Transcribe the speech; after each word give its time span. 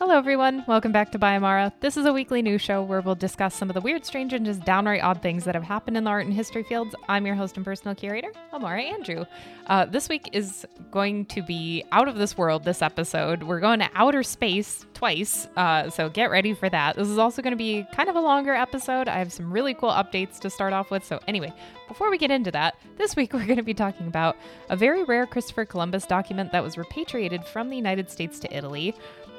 Hello, 0.00 0.16
everyone. 0.16 0.62
Welcome 0.68 0.92
back 0.92 1.10
to 1.10 1.18
By 1.18 1.34
Amara. 1.34 1.72
This 1.80 1.96
is 1.96 2.06
a 2.06 2.12
weekly 2.12 2.40
news 2.40 2.62
show 2.62 2.84
where 2.84 3.00
we'll 3.00 3.16
discuss 3.16 3.52
some 3.52 3.68
of 3.68 3.74
the 3.74 3.80
weird, 3.80 4.06
strange, 4.06 4.32
and 4.32 4.46
just 4.46 4.64
downright 4.64 5.02
odd 5.02 5.20
things 5.20 5.42
that 5.42 5.56
have 5.56 5.64
happened 5.64 5.96
in 5.96 6.04
the 6.04 6.10
art 6.10 6.24
and 6.24 6.32
history 6.32 6.62
fields. 6.62 6.94
I'm 7.08 7.26
your 7.26 7.34
host 7.34 7.56
and 7.56 7.64
personal 7.64 7.96
curator, 7.96 8.32
Amara 8.52 8.80
Andrew. 8.80 9.24
Uh, 9.66 9.86
this 9.86 10.08
week 10.08 10.30
is 10.32 10.64
going 10.92 11.26
to 11.26 11.42
be 11.42 11.84
out 11.90 12.06
of 12.06 12.14
this 12.14 12.38
world, 12.38 12.62
this 12.62 12.80
episode. 12.80 13.42
We're 13.42 13.58
going 13.58 13.80
to 13.80 13.90
outer 13.96 14.22
space 14.22 14.86
twice, 14.94 15.48
uh, 15.56 15.90
so 15.90 16.08
get 16.08 16.30
ready 16.30 16.54
for 16.54 16.68
that. 16.68 16.94
This 16.94 17.08
is 17.08 17.18
also 17.18 17.42
going 17.42 17.54
to 17.54 17.56
be 17.56 17.84
kind 17.92 18.08
of 18.08 18.14
a 18.14 18.20
longer 18.20 18.54
episode. 18.54 19.08
I 19.08 19.18
have 19.18 19.32
some 19.32 19.52
really 19.52 19.74
cool 19.74 19.90
updates 19.90 20.38
to 20.40 20.48
start 20.48 20.72
off 20.72 20.92
with. 20.92 21.04
So, 21.04 21.18
anyway, 21.26 21.52
before 21.88 22.08
we 22.08 22.18
get 22.18 22.30
into 22.30 22.52
that, 22.52 22.76
this 22.98 23.16
week 23.16 23.32
we're 23.34 23.46
going 23.46 23.56
to 23.56 23.64
be 23.64 23.74
talking 23.74 24.06
about 24.06 24.36
a 24.70 24.76
very 24.76 25.02
rare 25.02 25.26
Christopher 25.26 25.64
Columbus 25.64 26.06
document 26.06 26.52
that 26.52 26.62
was 26.62 26.78
repatriated 26.78 27.44
from 27.44 27.68
the 27.68 27.76
United 27.76 28.08
States 28.10 28.38
to 28.38 28.56
Italy 28.56 28.94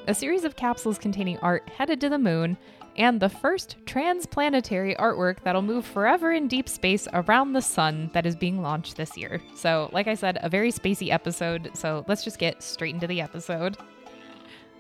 a 0.10 0.14
series 0.16 0.44
of 0.44 0.56
capsules 0.56 0.98
containing 0.98 1.38
art 1.38 1.70
headed 1.70 2.02
to 2.02 2.10
the 2.10 2.18
moon, 2.18 2.58
and 2.98 3.20
the 3.20 3.30
first 3.30 3.76
transplanetary 3.86 4.98
artwork 4.98 5.38
that'll 5.44 5.62
move 5.62 5.86
forever 5.86 6.32
in 6.32 6.48
deep 6.48 6.68
space 6.68 7.08
around 7.14 7.54
the 7.54 7.62
sun 7.62 8.10
that 8.14 8.26
is 8.26 8.36
being 8.36 8.60
launched 8.60 8.98
this 8.98 9.16
year. 9.16 9.40
So, 9.54 9.88
like 9.94 10.08
I 10.08 10.16
said, 10.16 10.40
a 10.42 10.50
very 10.50 10.72
spacey 10.72 11.12
episode, 11.12 11.70
so 11.76 12.04
let's 12.08 12.24
just 12.24 12.40
get 12.40 12.64
straight 12.64 12.96
into 12.96 13.06
the 13.06 13.22
episode. 13.22 13.78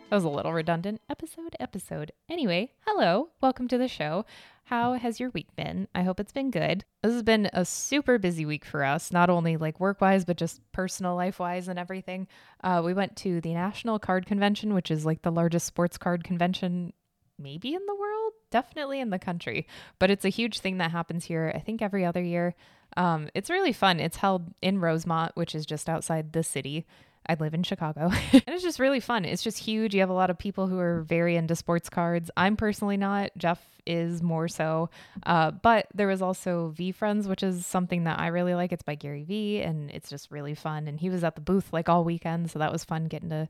That 0.09 0.15
was 0.15 0.23
a 0.23 0.29
little 0.29 0.53
redundant. 0.53 1.01
Episode, 1.07 1.55
episode. 1.59 2.13
Anyway, 2.27 2.71
hello, 2.87 3.29
welcome 3.41 3.67
to 3.67 3.77
the 3.77 3.87
show. 3.87 4.25
How 4.63 4.93
has 4.93 5.19
your 5.19 5.29
week 5.29 5.55
been? 5.55 5.87
I 5.93 6.01
hope 6.01 6.19
it's 6.19 6.31
been 6.31 6.49
good. 6.49 6.83
This 7.03 7.13
has 7.13 7.21
been 7.21 7.47
a 7.53 7.63
super 7.63 8.17
busy 8.17 8.43
week 8.43 8.65
for 8.65 8.83
us, 8.83 9.11
not 9.11 9.29
only 9.29 9.55
like 9.55 9.79
work 9.79 10.01
wise, 10.01 10.25
but 10.25 10.37
just 10.37 10.61
personal 10.71 11.15
life 11.15 11.37
wise 11.37 11.67
and 11.67 11.77
everything. 11.77 12.27
Uh, 12.63 12.81
we 12.83 12.91
went 12.91 13.17
to 13.17 13.39
the 13.39 13.53
National 13.53 13.99
Card 13.99 14.25
Convention, 14.25 14.73
which 14.73 14.89
is 14.89 15.05
like 15.05 15.21
the 15.21 15.31
largest 15.31 15.67
sports 15.67 15.99
card 15.99 16.23
convention 16.23 16.91
maybe 17.37 17.75
in 17.75 17.85
the 17.85 17.95
world, 17.95 18.33
definitely 18.49 18.99
in 18.99 19.11
the 19.11 19.19
country. 19.19 19.67
But 19.99 20.09
it's 20.09 20.25
a 20.25 20.29
huge 20.29 20.59
thing 20.59 20.79
that 20.79 20.89
happens 20.89 21.25
here, 21.25 21.51
I 21.53 21.59
think 21.59 21.83
every 21.83 22.03
other 22.03 22.23
year. 22.23 22.55
Um, 22.97 23.29
it's 23.35 23.51
really 23.51 23.73
fun. 23.73 23.99
It's 23.99 24.17
held 24.17 24.55
in 24.59 24.79
Rosemont, 24.79 25.35
which 25.35 25.53
is 25.53 25.67
just 25.67 25.87
outside 25.87 26.33
the 26.33 26.43
city. 26.43 26.87
I 27.29 27.35
live 27.39 27.53
in 27.53 27.61
Chicago. 27.61 28.09
and 28.33 28.43
it's 28.47 28.63
just 28.63 28.79
really 28.79 28.99
fun. 28.99 29.23
It's 29.23 29.43
just 29.43 29.59
huge. 29.59 29.93
You 29.93 29.99
have 29.99 30.09
a 30.09 30.13
lot 30.13 30.31
of 30.31 30.37
people 30.37 30.67
who 30.67 30.79
are 30.79 31.01
very 31.01 31.35
into 31.35 31.55
sports 31.55 31.87
cards. 31.87 32.31
I'm 32.35 32.57
personally 32.57 32.97
not. 32.97 33.31
Jeff 33.37 33.63
is 33.85 34.23
more 34.23 34.47
so. 34.47 34.89
Uh, 35.25 35.51
but 35.51 35.87
there 35.93 36.07
was 36.07 36.23
also 36.23 36.73
VeeFriends, 36.75 37.27
which 37.27 37.43
is 37.43 37.67
something 37.67 38.05
that 38.05 38.19
I 38.19 38.27
really 38.27 38.55
like. 38.55 38.71
It's 38.71 38.81
by 38.81 38.95
Gary 38.95 39.23
Vee, 39.23 39.61
and 39.61 39.91
it's 39.91 40.09
just 40.09 40.31
really 40.31 40.55
fun. 40.55 40.87
And 40.87 40.99
he 40.99 41.11
was 41.11 41.23
at 41.23 41.35
the 41.35 41.41
booth 41.41 41.71
like 41.71 41.87
all 41.87 42.03
weekend. 42.03 42.49
So 42.49 42.57
that 42.59 42.71
was 42.71 42.83
fun 42.83 43.05
getting 43.05 43.29
to 43.29 43.47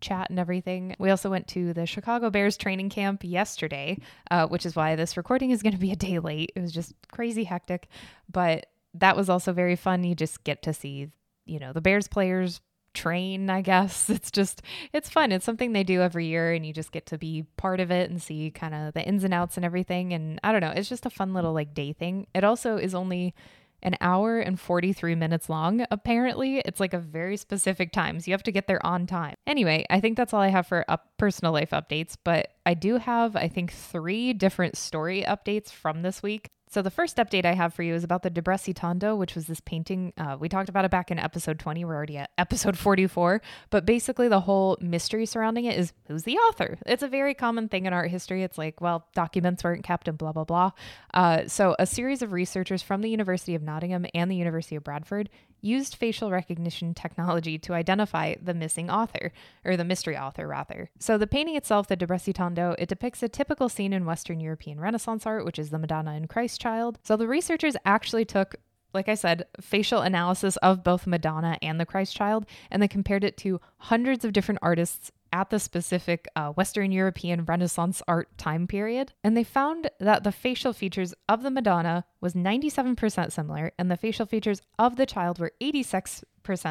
chat 0.00 0.30
and 0.30 0.38
everything. 0.38 0.94
We 1.00 1.10
also 1.10 1.28
went 1.28 1.48
to 1.48 1.72
the 1.72 1.84
Chicago 1.84 2.30
Bears 2.30 2.56
training 2.56 2.90
camp 2.90 3.24
yesterday, 3.24 3.98
uh, 4.30 4.46
which 4.46 4.64
is 4.64 4.76
why 4.76 4.94
this 4.94 5.16
recording 5.16 5.50
is 5.50 5.62
going 5.62 5.72
to 5.72 5.80
be 5.80 5.90
a 5.90 5.96
day 5.96 6.20
late. 6.20 6.52
It 6.54 6.60
was 6.60 6.72
just 6.72 6.94
crazy 7.10 7.44
hectic. 7.44 7.88
But 8.30 8.66
that 8.94 9.16
was 9.16 9.28
also 9.28 9.52
very 9.52 9.74
fun. 9.74 10.04
You 10.04 10.14
just 10.14 10.44
get 10.44 10.62
to 10.62 10.72
see, 10.72 11.10
you 11.44 11.58
know, 11.58 11.72
the 11.72 11.80
Bears 11.80 12.06
players 12.06 12.60
train, 12.96 13.48
I 13.50 13.60
guess. 13.60 14.10
It's 14.16 14.30
just, 14.30 14.62
it's 14.92 15.10
fun. 15.10 15.30
It's 15.30 15.44
something 15.44 15.72
they 15.72 15.84
do 15.84 16.00
every 16.00 16.26
year, 16.26 16.52
and 16.52 16.64
you 16.64 16.72
just 16.72 16.90
get 16.90 17.06
to 17.06 17.18
be 17.18 17.44
part 17.56 17.80
of 17.80 17.90
it 17.90 18.10
and 18.10 18.20
see 18.20 18.50
kind 18.50 18.74
of 18.74 18.94
the 18.94 19.06
ins 19.06 19.24
and 19.24 19.34
outs 19.34 19.56
and 19.56 19.64
everything. 19.64 20.12
And 20.12 20.40
I 20.42 20.52
don't 20.52 20.62
know, 20.62 20.72
it's 20.74 20.88
just 20.88 21.06
a 21.06 21.10
fun 21.10 21.34
little 21.34 21.52
like 21.52 21.74
day 21.74 21.92
thing. 21.92 22.26
It 22.34 22.42
also 22.42 22.76
is 22.76 22.94
only 22.94 23.34
an 23.82 23.96
hour 24.00 24.40
and 24.40 24.58
43 24.58 25.14
minutes 25.14 25.48
long. 25.48 25.84
Apparently, 25.90 26.58
it's 26.64 26.80
like 26.80 26.94
a 26.94 26.98
very 26.98 27.36
specific 27.36 27.92
time. 27.92 28.18
So 28.18 28.30
you 28.30 28.32
have 28.32 28.42
to 28.44 28.52
get 28.52 28.66
there 28.66 28.84
on 28.84 29.06
time. 29.06 29.34
Anyway, 29.46 29.84
I 29.90 30.00
think 30.00 30.16
that's 30.16 30.32
all 30.32 30.40
I 30.40 30.48
have 30.48 30.66
for 30.66 30.84
up 30.88 31.10
personal 31.18 31.52
life 31.52 31.70
updates, 31.70 32.16
but 32.22 32.48
I 32.64 32.74
do 32.74 32.96
have, 32.96 33.36
I 33.36 33.48
think, 33.48 33.72
three 33.72 34.32
different 34.32 34.76
story 34.76 35.22
updates 35.22 35.70
from 35.70 36.02
this 36.02 36.22
week. 36.22 36.48
So 36.68 36.82
the 36.82 36.90
first 36.90 37.16
update 37.16 37.44
I 37.44 37.52
have 37.52 37.72
for 37.72 37.84
you 37.84 37.94
is 37.94 38.02
about 38.02 38.22
the 38.22 38.30
de 38.30 38.42
Brécy 38.42 38.74
Tondo, 38.74 39.14
which 39.14 39.36
was 39.36 39.46
this 39.46 39.60
painting. 39.60 40.12
Uh, 40.18 40.36
we 40.38 40.48
talked 40.48 40.68
about 40.68 40.84
it 40.84 40.90
back 40.90 41.12
in 41.12 41.18
episode 41.18 41.60
20. 41.60 41.84
We're 41.84 41.94
already 41.94 42.16
at 42.16 42.30
episode 42.38 42.76
44. 42.76 43.40
But 43.70 43.86
basically, 43.86 44.26
the 44.26 44.40
whole 44.40 44.76
mystery 44.80 45.26
surrounding 45.26 45.64
it 45.64 45.78
is 45.78 45.92
who's 46.08 46.24
the 46.24 46.36
author? 46.36 46.78
It's 46.84 47.04
a 47.04 47.08
very 47.08 47.34
common 47.34 47.68
thing 47.68 47.86
in 47.86 47.92
art 47.92 48.10
history. 48.10 48.42
It's 48.42 48.58
like, 48.58 48.80
well, 48.80 49.06
documents 49.14 49.62
weren't 49.62 49.84
kept 49.84 50.08
and 50.08 50.18
blah, 50.18 50.32
blah, 50.32 50.44
blah. 50.44 50.72
Uh, 51.14 51.46
so 51.46 51.76
a 51.78 51.86
series 51.86 52.20
of 52.20 52.32
researchers 52.32 52.82
from 52.82 53.00
the 53.00 53.10
University 53.10 53.54
of 53.54 53.62
Nottingham 53.62 54.04
and 54.12 54.28
the 54.28 54.36
University 54.36 54.74
of 54.74 54.82
Bradford 54.82 55.30
used 55.66 55.96
facial 55.96 56.30
recognition 56.30 56.94
technology 56.94 57.58
to 57.58 57.74
identify 57.74 58.36
the 58.40 58.54
missing 58.54 58.88
author, 58.88 59.32
or 59.64 59.76
the 59.76 59.84
mystery 59.84 60.16
author, 60.16 60.46
rather. 60.46 60.90
So 60.98 61.18
the 61.18 61.26
painting 61.26 61.56
itself, 61.56 61.88
the 61.88 61.96
de 61.96 62.06
Brécy 62.06 62.32
Tondo, 62.32 62.74
it 62.78 62.88
depicts 62.88 63.22
a 63.22 63.28
typical 63.28 63.68
scene 63.68 63.92
in 63.92 64.06
Western 64.06 64.40
European 64.40 64.80
Renaissance 64.80 65.26
art, 65.26 65.44
which 65.44 65.58
is 65.58 65.70
the 65.70 65.78
Madonna 65.78 66.12
and 66.12 66.28
Christ 66.28 66.60
child. 66.60 66.98
So 67.02 67.16
the 67.16 67.28
researchers 67.28 67.76
actually 67.84 68.24
took 68.24 68.56
like 68.94 69.08
I 69.10 69.14
said, 69.14 69.44
facial 69.60 70.00
analysis 70.00 70.56
of 70.58 70.82
both 70.82 71.06
Madonna 71.06 71.58
and 71.60 71.78
the 71.78 71.84
Christ 71.84 72.16
child, 72.16 72.46
and 72.70 72.82
they 72.82 72.88
compared 72.88 73.24
it 73.24 73.36
to 73.38 73.60
hundreds 73.76 74.24
of 74.24 74.32
different 74.32 74.60
artists 74.62 75.12
at 75.36 75.50
the 75.50 75.60
specific 75.60 76.26
uh, 76.34 76.48
Western 76.52 76.90
European 76.90 77.44
Renaissance 77.44 78.00
art 78.08 78.38
time 78.38 78.66
period, 78.66 79.12
and 79.22 79.36
they 79.36 79.44
found 79.44 79.90
that 80.00 80.24
the 80.24 80.32
facial 80.32 80.72
features 80.72 81.12
of 81.28 81.42
the 81.42 81.50
Madonna 81.50 82.06
was 82.22 82.32
97% 82.32 83.30
similar, 83.30 83.70
and 83.78 83.90
the 83.90 83.98
facial 83.98 84.24
features 84.24 84.62
of 84.78 84.96
the 84.96 85.04
child 85.04 85.38
were 85.38 85.52
86% 85.60 86.22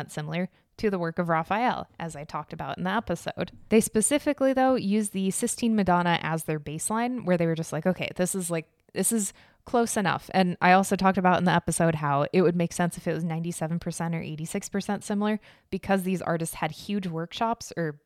similar 0.10 0.50
to 0.78 0.90
the 0.90 0.98
work 0.98 1.20
of 1.20 1.30
Raphael, 1.30 1.88
as 2.00 2.16
I 2.16 2.24
talked 2.24 2.54
about 2.54 2.80
in 2.80 2.86
the 2.86 2.90
episode. 2.90 3.52
They 3.70 3.82
specifically, 3.82 4.52
though, 4.52 4.74
used 4.74 5.14
the 5.14 5.30
Sistine 5.30 5.76
Madonna 5.76 6.18
as 6.24 6.46
their 6.46 6.60
baseline, 6.60 7.24
where 7.24 7.38
they 7.38 7.46
were 7.46 7.54
just 7.54 7.72
like, 7.72 7.86
okay, 7.86 8.10
this 8.16 8.34
is 8.34 8.50
like, 8.50 8.68
this 8.96 9.12
is 9.12 9.32
close 9.66 9.96
enough. 9.96 10.28
And 10.34 10.58
I 10.60 10.72
also 10.72 10.96
talked 10.96 11.20
about 11.20 11.38
in 11.38 11.46
the 11.46 11.52
episode 11.52 11.96
how 11.96 12.26
it 12.34 12.42
would 12.42 12.56
make 12.56 12.74
sense 12.74 12.98
if 12.98 13.08
it 13.08 13.14
was 13.14 13.24
97% 13.24 13.74
or 13.76 14.22
86% 14.22 15.04
similar 15.04 15.40
because 15.70 16.02
these 16.02 16.22
artists 16.24 16.56
had 16.56 16.72
huge 16.72 17.06
workshops 17.06 17.72
or 17.78 18.00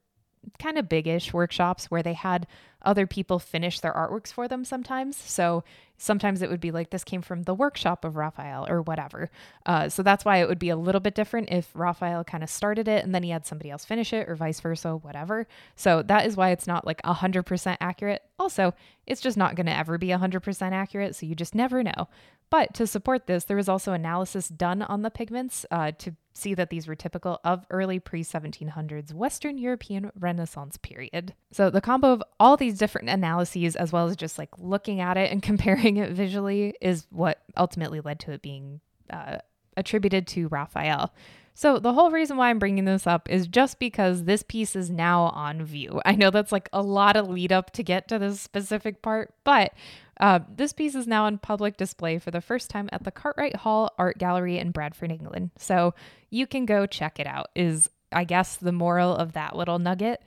kind 0.58 0.78
of 0.78 0.90
biggish 0.90 1.34
workshops 1.34 1.92
where 1.92 2.04
they 2.04 2.14
had 2.14 2.48
other 2.82 3.06
people 3.06 3.40
finish 3.40 3.80
their 3.80 3.94
artworks 3.94 4.32
for 4.32 4.48
them 4.48 4.64
sometimes. 4.64 5.18
So 5.18 5.64
sometimes 5.98 6.42
it 6.42 6.50
would 6.50 6.62
be 6.62 6.72
like 6.72 6.90
this 6.90 7.04
came 7.04 7.22
from 7.22 7.44
the 7.44 7.54
workshop 7.54 8.06
of 8.06 8.16
Raphael 8.16 8.66
or 8.70 8.82
whatever. 8.82 9.30
Uh, 9.66 9.90
so 9.90 10.02
that's 10.02 10.24
why 10.24 10.38
it 10.38 10.48
would 10.48 10.60
be 10.60 10.70
a 10.70 10.78
little 10.78 11.02
bit 11.02 11.14
different 11.14 11.50
if 11.52 11.70
Raphael 11.74 12.24
kind 12.24 12.44
of 12.44 12.50
started 12.50 12.88
it 12.88 13.04
and 13.04 13.14
then 13.14 13.24
he 13.24 13.32
had 13.32 13.46
somebody 13.46 13.70
else 13.70 13.84
finish 13.84 14.14
it 14.14 14.30
or 14.30 14.36
vice 14.36 14.62
versa, 14.62 14.96
whatever. 14.96 15.46
So 15.76 16.02
that 16.04 16.26
is 16.26 16.38
why 16.38 16.52
it's 16.52 16.68
not 16.68 16.86
like 16.88 17.02
100% 17.02 17.78
accurate. 17.81 18.24
Also, 18.40 18.74
it's 19.06 19.22
just 19.22 19.38
not 19.38 19.56
going 19.56 19.66
to 19.66 19.78
ever 19.78 19.98
be 19.98 20.08
100% 20.08 20.72
accurate. 20.72 21.16
So 21.16 21.26
you 21.26 21.36
just 21.36 21.56
never 21.56 21.84
know. 21.84 22.08
But 22.50 22.74
to 22.76 22.88
support 22.88 23.28
this, 23.28 23.44
there 23.44 23.58
was 23.58 23.70
also 23.70 23.94
analysis 23.94 24.48
done 24.48 24.82
on 24.82 25.04
the 25.04 25.12
pigments 25.12 25.66
uh, 25.70 25.92
to 26.00 26.16
see 26.34 26.54
that 26.56 26.70
these 26.70 26.88
were 26.88 26.96
typical 26.96 27.40
of 27.44 27.66
early 27.70 28.00
pre 28.00 28.24
1700s 28.24 29.14
Western 29.14 29.58
European 29.58 30.12
Renaissance 30.18 30.78
period. 30.78 31.34
So 31.52 31.70
the 31.70 31.82
combo 31.82 32.12
of 32.14 32.24
all 32.40 32.58
these 32.58 32.78
different 32.78 33.10
analyses, 33.10 33.76
as 33.76 33.92
well 33.92 34.08
as 34.08 34.16
just 34.16 34.38
like 34.38 34.50
looking 34.58 35.00
at 35.00 35.18
it 35.18 35.32
and 35.32 35.44
comparing 35.50 35.98
it 35.98 36.12
visually, 36.12 36.74
is 36.82 37.06
what 37.12 37.42
ultimately 37.56 38.00
led 38.00 38.20
to 38.22 38.32
it 38.32 38.42
being 38.42 38.80
uh, 39.10 39.38
attributed 39.78 40.26
to 40.28 40.48
Raphael. 40.48 41.14
So, 41.54 41.78
the 41.78 41.92
whole 41.92 42.10
reason 42.10 42.38
why 42.38 42.50
I'm 42.50 42.60
bringing 42.60 42.86
this 42.86 43.06
up 43.06 43.30
is 43.30 43.46
just 43.46 43.80
because 43.80 44.24
this 44.24 44.44
piece 44.44 44.78
is 44.78 44.90
now 44.90 45.24
on 45.24 45.66
view. 45.66 46.00
I 46.06 46.16
know 46.16 46.30
that's 46.31 46.54
like 46.54 46.70
a 46.72 46.81
lot 46.81 47.18
of 47.18 47.28
lead 47.28 47.52
up 47.52 47.72
to 47.72 47.84
get 47.84 48.08
to 48.08 48.18
this 48.18 48.40
specific 48.40 49.02
part, 49.02 49.34
but 49.44 49.74
uh, 50.19 50.40
this 50.53 50.74
piece 50.74 50.96
is 50.96 51.07
now 51.07 51.25
on 51.25 51.38
public 51.38 51.78
display 51.78 52.19
for 52.19 52.31
the 52.31 52.41
first 52.41 52.69
time 52.69 52.90
at 52.91 53.03
the 53.03 53.12
Cartwright 53.12 53.56
Hall 53.56 53.91
Art 53.97 54.18
Gallery 54.18 54.57
in 54.57 54.72
Bradford, 54.72 55.12
England. 55.12 55.52
So 55.57 55.94
you 56.30 56.46
can 56.46 56.66
go 56.66 56.85
check 56.85 57.19
it 57.19 57.28
out, 57.28 57.50
is 57.56 57.90
I 58.12 58.25
guess 58.25 58.57
the 58.57 58.72
moral 58.72 59.16
of 59.16 59.34
that 59.34 59.56
little 59.56 59.80
nugget. 59.80 60.21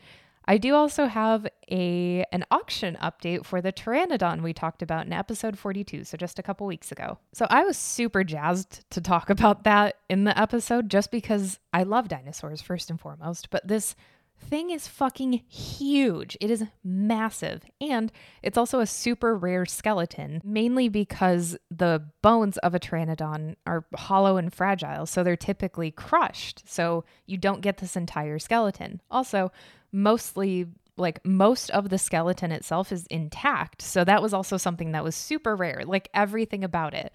I 0.45 0.59
do 0.59 0.75
also 0.75 1.07
have 1.07 1.47
a 1.71 2.25
an 2.33 2.45
auction 2.51 2.97
update 3.01 3.45
for 3.45 3.61
the 3.61 3.73
Pteranodon 3.73 4.43
we 4.43 4.53
talked 4.53 4.83
about 4.83 5.07
in 5.07 5.13
episode 5.13 5.59
42, 5.59 6.05
so 6.05 6.17
just 6.17 6.39
a 6.39 6.43
couple 6.43 6.67
weeks 6.67 6.91
ago. 6.91 7.19
So 7.33 7.47
I 7.49 7.63
was 7.63 7.77
super 7.77 8.25
jazzed 8.25 8.89
to 8.91 9.01
talk 9.01 9.31
about 9.31 9.65
that 9.65 9.99
in 10.09 10.25
the 10.25 10.39
episode 10.39 10.91
just 10.91 11.11
because 11.11 11.59
I 11.73 11.85
love 11.85 12.09
dinosaurs 12.09 12.61
first 12.61 12.91
and 12.91 13.01
foremost, 13.01 13.51
but 13.51 13.67
this 13.69 13.95
thing 14.43 14.71
is 14.71 14.87
fucking 14.89 15.33
huge. 15.49 16.37
It 16.41 16.51
is 16.51 16.65
massive. 16.85 17.63
And 17.81 18.13
it's 18.43 18.59
also 18.59 18.81
a 18.81 18.87
super 18.87 19.35
rare 19.37 19.67
skeleton, 19.67 20.41
mainly 20.45 20.89
because 20.89 21.57
the 21.71 22.03
bones 22.23 22.59
of 22.59 22.75
a 22.75 22.81
pteranodon 22.81 23.57
are 23.67 23.85
hollow 23.95 24.37
and 24.37 24.53
fragile, 24.53 25.07
so 25.07 25.23
they're 25.23 25.37
typically 25.37 25.91
crushed. 25.91 26.63
So 26.67 27.05
you 27.27 27.37
don't 27.37 27.63
get 27.63 27.79
this 27.79 27.97
entire 27.97 28.39
skeleton. 28.39 29.01
Also, 29.11 29.53
mostly 29.93 30.67
like 30.97 31.25
most 31.25 31.71
of 31.71 31.89
the 31.89 31.99
skeleton 31.99 32.53
itself 32.53 32.93
is 32.93 33.07
intact. 33.07 33.81
So 33.81 34.05
that 34.05 34.23
was 34.23 34.35
also 34.35 34.57
something 34.57 34.93
that 34.93 35.05
was 35.05 35.17
super 35.17 35.57
rare. 35.57 35.83
Like 35.87 36.09
everything 36.13 36.65
about 36.65 36.95
it 36.95 37.13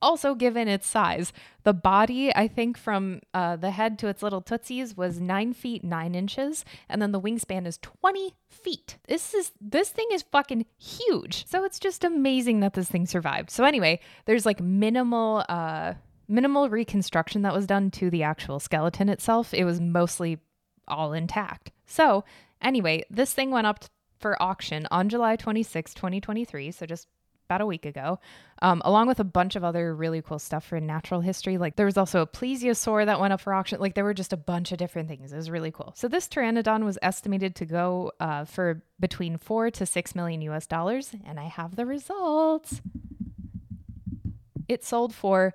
Also, 0.00 0.34
given 0.34 0.68
its 0.68 0.86
size, 0.86 1.32
the 1.64 1.74
body, 1.74 2.34
I 2.34 2.46
think, 2.46 2.78
from 2.78 3.20
uh, 3.34 3.56
the 3.56 3.72
head 3.72 3.98
to 3.98 4.08
its 4.08 4.22
little 4.22 4.40
tootsies 4.40 4.96
was 4.96 5.20
nine 5.20 5.52
feet 5.52 5.82
nine 5.82 6.14
inches, 6.14 6.64
and 6.88 7.02
then 7.02 7.12
the 7.12 7.20
wingspan 7.20 7.66
is 7.66 7.78
20 7.78 8.34
feet. 8.48 8.98
This 9.08 9.34
is 9.34 9.52
this 9.60 9.90
thing 9.90 10.06
is 10.12 10.22
fucking 10.22 10.66
huge. 10.78 11.46
So 11.46 11.64
it's 11.64 11.80
just 11.80 12.04
amazing 12.04 12.60
that 12.60 12.74
this 12.74 12.88
thing 12.88 13.06
survived. 13.06 13.50
So 13.50 13.64
anyway, 13.64 14.00
there's 14.26 14.46
like 14.46 14.60
minimal 14.60 15.44
uh 15.48 15.94
minimal 16.28 16.68
reconstruction 16.68 17.42
that 17.42 17.54
was 17.54 17.66
done 17.66 17.90
to 17.90 18.10
the 18.10 18.22
actual 18.22 18.60
skeleton 18.60 19.08
itself. 19.08 19.54
It 19.54 19.64
was 19.64 19.80
mostly 19.80 20.38
all 20.86 21.12
intact. 21.12 21.72
So, 21.86 22.24
anyway, 22.60 23.02
this 23.10 23.32
thing 23.32 23.50
went 23.50 23.66
up 23.66 23.84
for 24.18 24.40
auction 24.42 24.86
on 24.90 25.08
July 25.08 25.36
26, 25.36 25.94
2023. 25.94 26.70
So, 26.70 26.86
just 26.86 27.08
about 27.48 27.62
a 27.62 27.66
week 27.66 27.86
ago, 27.86 28.20
um, 28.60 28.82
along 28.84 29.08
with 29.08 29.20
a 29.20 29.24
bunch 29.24 29.56
of 29.56 29.64
other 29.64 29.94
really 29.94 30.20
cool 30.20 30.38
stuff 30.38 30.66
for 30.66 30.78
natural 30.80 31.22
history. 31.22 31.56
Like 31.56 31.76
there 31.76 31.86
was 31.86 31.96
also 31.96 32.20
a 32.20 32.26
plesiosaur 32.26 33.06
that 33.06 33.18
went 33.18 33.32
up 33.32 33.40
for 33.40 33.54
auction. 33.54 33.80
Like 33.80 33.94
there 33.94 34.04
were 34.04 34.12
just 34.12 34.34
a 34.34 34.36
bunch 34.36 34.70
of 34.70 34.76
different 34.76 35.08
things. 35.08 35.32
It 35.32 35.36
was 35.36 35.48
really 35.48 35.70
cool. 35.70 35.94
So 35.96 36.08
this 36.08 36.28
pteranodon 36.28 36.84
was 36.84 36.98
estimated 37.00 37.54
to 37.56 37.64
go 37.64 38.12
uh, 38.20 38.44
for 38.44 38.82
between 39.00 39.38
four 39.38 39.70
to 39.70 39.86
six 39.86 40.14
million 40.14 40.42
US 40.42 40.66
dollars, 40.66 41.12
and 41.24 41.40
I 41.40 41.44
have 41.44 41.76
the 41.76 41.86
results. 41.86 42.82
It 44.68 44.84
sold 44.84 45.14
for 45.14 45.54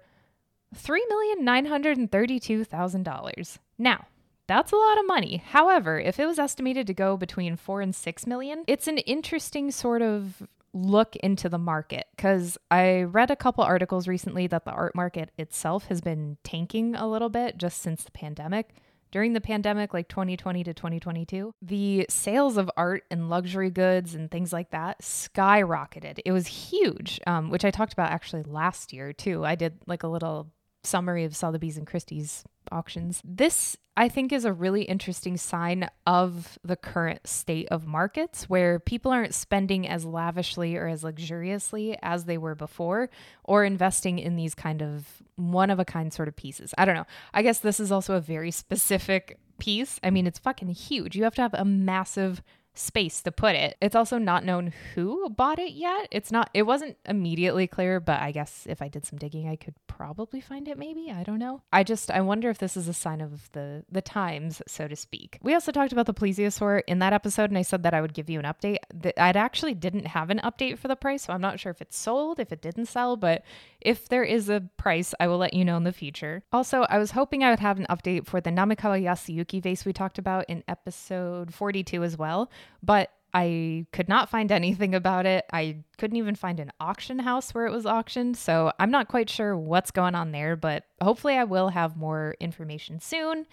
$3,932,000. 0.76 3.60
Now, 3.78 4.08
that's 4.48 4.72
a 4.72 4.76
lot 4.76 5.00
of 5.00 5.06
money. 5.06 5.44
However, 5.46 6.00
if 6.00 6.20
it 6.20 6.26
was 6.26 6.40
estimated 6.40 6.88
to 6.88 6.96
go 6.96 7.16
between 7.16 7.56
4 7.56 7.82
and 7.82 7.96
6 7.96 8.28
million, 8.28 8.64
it's 8.68 8.88
an 8.88 8.98
interesting 9.00 9.70
sort 9.70 10.02
of 10.02 10.42
look 10.74 11.16
into 11.18 11.50
the 11.50 11.58
market 11.58 12.08
cuz 12.18 12.58
I 12.72 13.04
read 13.04 13.30
a 13.30 13.36
couple 13.36 13.64
articles 13.64 14.08
recently 14.08 14.48
that 14.48 14.66
the 14.66 14.72
art 14.72 14.96
market 14.96 15.32
itself 15.38 15.86
has 15.88 16.02
been 16.02 16.38
tanking 16.44 16.96
a 16.96 17.08
little 17.08 17.30
bit 17.30 17.58
just 17.58 17.82
since 17.82 18.04
the 18.04 18.12
pandemic. 18.12 18.76
During 19.12 19.34
the 19.34 19.42
pandemic, 19.42 19.94
like 19.94 20.08
2020 20.08 20.64
to 20.64 20.74
2022, 20.74 21.54
the 21.62 22.08
sales 22.10 22.58
of 22.58 22.72
art 22.76 23.04
and 23.12 23.30
luxury 23.30 23.70
goods 23.70 24.16
and 24.16 24.32
things 24.32 24.52
like 24.52 24.72
that 24.72 25.04
skyrocketed. 25.04 26.18
It 26.26 26.32
was 26.32 26.48
huge, 26.48 27.20
um, 27.28 27.52
which 27.52 27.64
I 27.64 27.70
talked 27.70 27.94
about 27.94 28.10
actually 28.10 28.42
last 28.42 28.92
year 28.92 29.14
too. 29.14 29.46
I 29.46 29.54
did 29.54 29.78
like 29.86 30.02
a 30.02 30.08
little 30.08 30.52
summary 30.84 31.26
of 31.26 31.36
Sotheby's 31.36 31.78
and 31.78 31.86
Christie's 31.86 32.44
auctions. 32.74 33.22
This, 33.24 33.78
I 33.96 34.10
think, 34.10 34.32
is 34.32 34.46
a 34.46 34.54
really 34.54 34.84
interesting 34.84 35.38
sign 35.38 35.88
of 36.06 36.58
the 36.64 36.76
current 36.76 37.28
state 37.28 37.68
of 37.70 37.86
markets 37.86 38.50
where 38.50 38.80
people 38.80 39.12
aren't 39.12 39.34
spending 39.34 39.88
as 39.88 40.06
lavishly 40.06 40.76
or 40.76 40.88
as 40.88 41.04
luxuriously 41.04 41.98
as 42.02 42.26
they 42.26 42.38
were 42.38 42.56
before 42.56 43.10
or 43.44 43.64
investing 43.64 44.20
in 44.20 44.36
these 44.36 44.56
kind 44.56 44.82
of 44.82 45.06
one 45.36 45.70
of 45.70 45.80
a 45.80 45.86
kind 45.86 46.12
sort 46.12 46.28
of 46.28 46.36
pieces. 46.36 46.74
I 46.78 46.86
don't 46.86 46.96
know. 46.96 47.08
I 47.34 47.42
guess 47.42 47.60
this 47.60 47.80
is 47.80 47.92
also 47.92 48.16
a 48.16 48.22
very 48.22 48.52
specific 48.64 49.40
piece. 49.60 50.00
I 50.04 50.10
mean, 50.10 50.28
it's 50.28 50.40
fucking 50.40 50.70
huge. 50.70 51.16
You 51.16 51.24
have 51.24 51.36
to 51.36 51.42
have 51.42 51.54
a 51.54 51.66
massive 51.66 52.42
space 52.76 53.22
to 53.22 53.32
put 53.32 53.56
it. 53.56 53.78
It's 53.82 53.96
also 53.96 54.18
not 54.18 54.44
known 54.44 54.74
who 54.96 55.30
bought 55.30 55.60
it 55.60 55.74
yet. 55.74 56.08
It's 56.12 56.32
not 56.32 56.50
it 56.54 56.64
wasn't 56.64 56.98
immediately 57.06 57.68
clear, 57.68 58.00
but 58.00 58.20
I 58.20 58.32
guess 58.32 58.66
if 58.68 58.82
I 58.82 58.88
did 58.88 59.06
some 59.06 59.20
digging 59.20 59.48
I 59.48 59.56
could 59.56 59.76
probably 59.88 60.42
find 60.42 60.68
it 60.68 60.78
maybe. 60.78 61.12
I 61.12 61.24
don't 61.24 61.40
know. 61.40 61.62
I 61.72 61.84
just 61.84 62.10
I 62.10 62.22
wonder 62.22 62.50
if 62.50 62.58
this 62.58 62.76
is 62.76 62.88
a 62.88 62.94
sign 62.94 63.22
of 63.22 63.52
the 63.52 63.84
the 63.92 64.02
times, 64.02 64.62
so 64.68 64.88
to 64.88 64.96
speak. 64.96 65.38
We 65.42 65.54
also 65.54 65.72
talked 65.72 65.92
about 65.92 66.08
the 66.08 66.14
plesiosaur 66.14 66.82
in 66.88 67.00
that 67.00 67.14
episode 67.14 67.52
and 67.52 67.58
I 67.58 67.62
said 67.62 67.84
that 67.84 67.94
I 67.94 68.02
would 68.02 68.14
give 68.14 68.30
you 68.30 68.40
an 68.40 68.46
update. 68.46 68.78
I 69.18 69.30
actually 69.30 69.76
didn't 69.76 70.08
have 70.08 70.30
an 70.30 70.42
update 70.44 70.80
for 70.80 70.88
the 70.88 70.96
price, 70.96 71.24
so 71.24 71.34
I'm 71.34 71.42
not 71.42 71.60
sure 71.60 71.72
if 71.72 71.82
it 71.82 71.94
sold, 71.94 72.40
if 72.40 72.52
it 72.52 72.62
didn't 72.62 72.88
sell, 72.88 73.18
but 73.18 73.44
if 73.82 74.10
there 74.10 74.24
is 74.24 74.50
a 74.50 74.64
price, 74.78 75.14
I 75.20 75.28
will 75.28 75.38
let 75.38 75.54
you 75.54 75.64
know 75.64 75.78
in 75.78 75.84
the 75.84 75.92
future. 75.92 76.44
Also, 76.52 76.86
I 76.90 76.98
was 76.98 77.12
hoping 77.12 77.44
I 77.44 77.52
would 77.52 77.60
have 77.60 77.78
an 77.78 77.86
update 77.90 78.26
for 78.26 78.42
the 78.42 78.50
Namikawa 78.50 79.02
Yasuyuki 79.02 79.62
vase 79.62 79.86
we 79.86 79.94
talked 79.94 80.18
about 80.18 80.46
in 80.48 80.64
episode 80.68 81.54
42 81.54 82.04
as 82.04 82.18
well 82.18 82.50
but 82.82 83.12
I 83.34 83.88
could 83.92 84.08
not 84.08 84.30
find 84.30 84.52
anything 84.52 84.94
about 84.94 85.26
it. 85.26 85.46
I 85.52 85.78
couldn't 85.98 86.18
even 86.18 86.36
find 86.36 86.60
an 86.60 86.72
auction 86.80 87.20
house 87.20 87.54
where 87.54 87.66
it 87.66 87.72
was 87.72 87.86
auctioned. 87.86 88.38
So 88.38 88.72
I'm 88.80 88.92
not 88.92 89.08
quite 89.08 89.30
sure 89.30 89.58
what's 89.58 89.90
going 89.90 90.14
on 90.14 90.32
there, 90.32 90.56
but 90.56 90.86
hopefully 91.02 91.36
I 91.36 91.44
will 91.44 91.70
have 91.70 91.98
more 91.98 92.36
information 92.40 93.00
soon. 93.00 93.48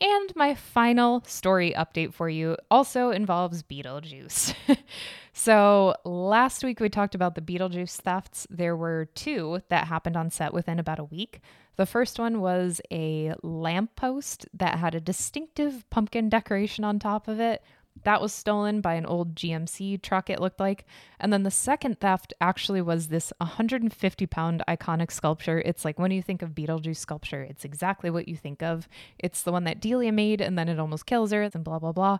And 0.00 0.32
my 0.34 0.56
final 0.56 1.22
story 1.28 1.72
update 1.76 2.12
for 2.12 2.28
you 2.28 2.56
also 2.72 3.10
involves 3.10 3.62
Beetlejuice. 3.62 4.52
so, 5.32 5.94
last 6.04 6.64
week 6.64 6.80
we 6.80 6.88
talked 6.88 7.14
about 7.14 7.36
the 7.36 7.40
Beetlejuice 7.40 8.00
thefts. 8.00 8.44
There 8.50 8.74
were 8.74 9.04
two 9.14 9.60
that 9.68 9.86
happened 9.86 10.16
on 10.16 10.30
set 10.30 10.52
within 10.52 10.80
about 10.80 10.98
a 10.98 11.04
week. 11.04 11.40
The 11.76 11.86
first 11.86 12.18
one 12.18 12.40
was 12.40 12.80
a 12.90 13.34
lamppost 13.44 14.48
that 14.54 14.78
had 14.78 14.96
a 14.96 15.00
distinctive 15.00 15.88
pumpkin 15.88 16.28
decoration 16.28 16.82
on 16.82 16.98
top 16.98 17.28
of 17.28 17.38
it, 17.38 17.62
that 18.04 18.20
was 18.20 18.32
stolen 18.32 18.80
by 18.80 18.94
an 18.94 19.06
old 19.06 19.34
GMC 19.34 20.00
truck, 20.02 20.30
it 20.30 20.40
looked 20.40 20.58
like. 20.58 20.86
And 21.20 21.32
then 21.32 21.42
the 21.42 21.50
second 21.50 22.00
theft 22.00 22.32
actually 22.40 22.82
was 22.82 23.08
this 23.08 23.32
150 23.38 24.26
pound 24.26 24.62
iconic 24.66 25.10
sculpture. 25.10 25.60
It's 25.64 25.84
like 25.84 25.98
when 25.98 26.10
you 26.10 26.22
think 26.22 26.42
of 26.42 26.50
Beetlejuice 26.50 26.96
sculpture, 26.96 27.42
it's 27.42 27.64
exactly 27.64 28.10
what 28.10 28.28
you 28.28 28.36
think 28.36 28.62
of. 28.62 28.88
It's 29.18 29.42
the 29.42 29.52
one 29.52 29.64
that 29.64 29.80
Delia 29.80 30.12
made 30.12 30.40
and 30.40 30.58
then 30.58 30.68
it 30.68 30.80
almost 30.80 31.06
kills 31.06 31.32
her 31.32 31.42
and 31.42 31.64
blah, 31.64 31.78
blah, 31.78 31.92
blah. 31.92 32.18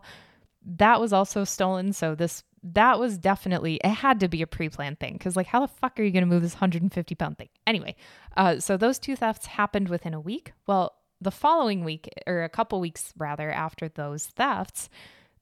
That 0.65 1.01
was 1.01 1.11
also 1.11 1.43
stolen. 1.43 1.91
So 1.91 2.15
this, 2.15 2.43
that 2.63 2.97
was 2.97 3.17
definitely, 3.17 3.81
it 3.83 3.89
had 3.89 4.21
to 4.21 4.29
be 4.29 4.41
a 4.41 4.47
pre 4.47 4.69
planned 4.69 4.99
thing 4.99 5.13
because, 5.13 5.35
like, 5.35 5.47
how 5.47 5.59
the 5.59 5.67
fuck 5.67 5.99
are 5.99 6.03
you 6.03 6.11
going 6.11 6.23
to 6.23 6.29
move 6.29 6.41
this 6.41 6.53
150 6.53 7.15
pound 7.15 7.37
thing? 7.37 7.49
Anyway, 7.67 7.95
uh, 8.37 8.59
so 8.59 8.77
those 8.77 8.99
two 8.99 9.17
thefts 9.17 9.47
happened 9.47 9.89
within 9.89 10.13
a 10.13 10.21
week. 10.21 10.53
Well, 10.65 10.93
the 11.19 11.31
following 11.31 11.83
week, 11.83 12.07
or 12.27 12.43
a 12.43 12.49
couple 12.49 12.79
weeks 12.79 13.13
rather, 13.17 13.51
after 13.51 13.89
those 13.89 14.27
thefts, 14.27 14.89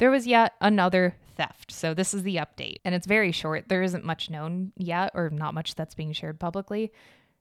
there 0.01 0.09
was 0.09 0.25
yet 0.25 0.53
another 0.59 1.15
theft. 1.37 1.71
So 1.71 1.93
this 1.93 2.15
is 2.15 2.23
the 2.23 2.37
update, 2.37 2.77
and 2.83 2.95
it's 2.95 3.05
very 3.05 3.31
short. 3.31 3.69
There 3.69 3.83
isn't 3.83 4.03
much 4.03 4.31
known 4.31 4.71
yet, 4.75 5.11
or 5.13 5.29
not 5.29 5.53
much 5.53 5.75
that's 5.75 5.93
being 5.93 6.11
shared 6.11 6.39
publicly. 6.39 6.91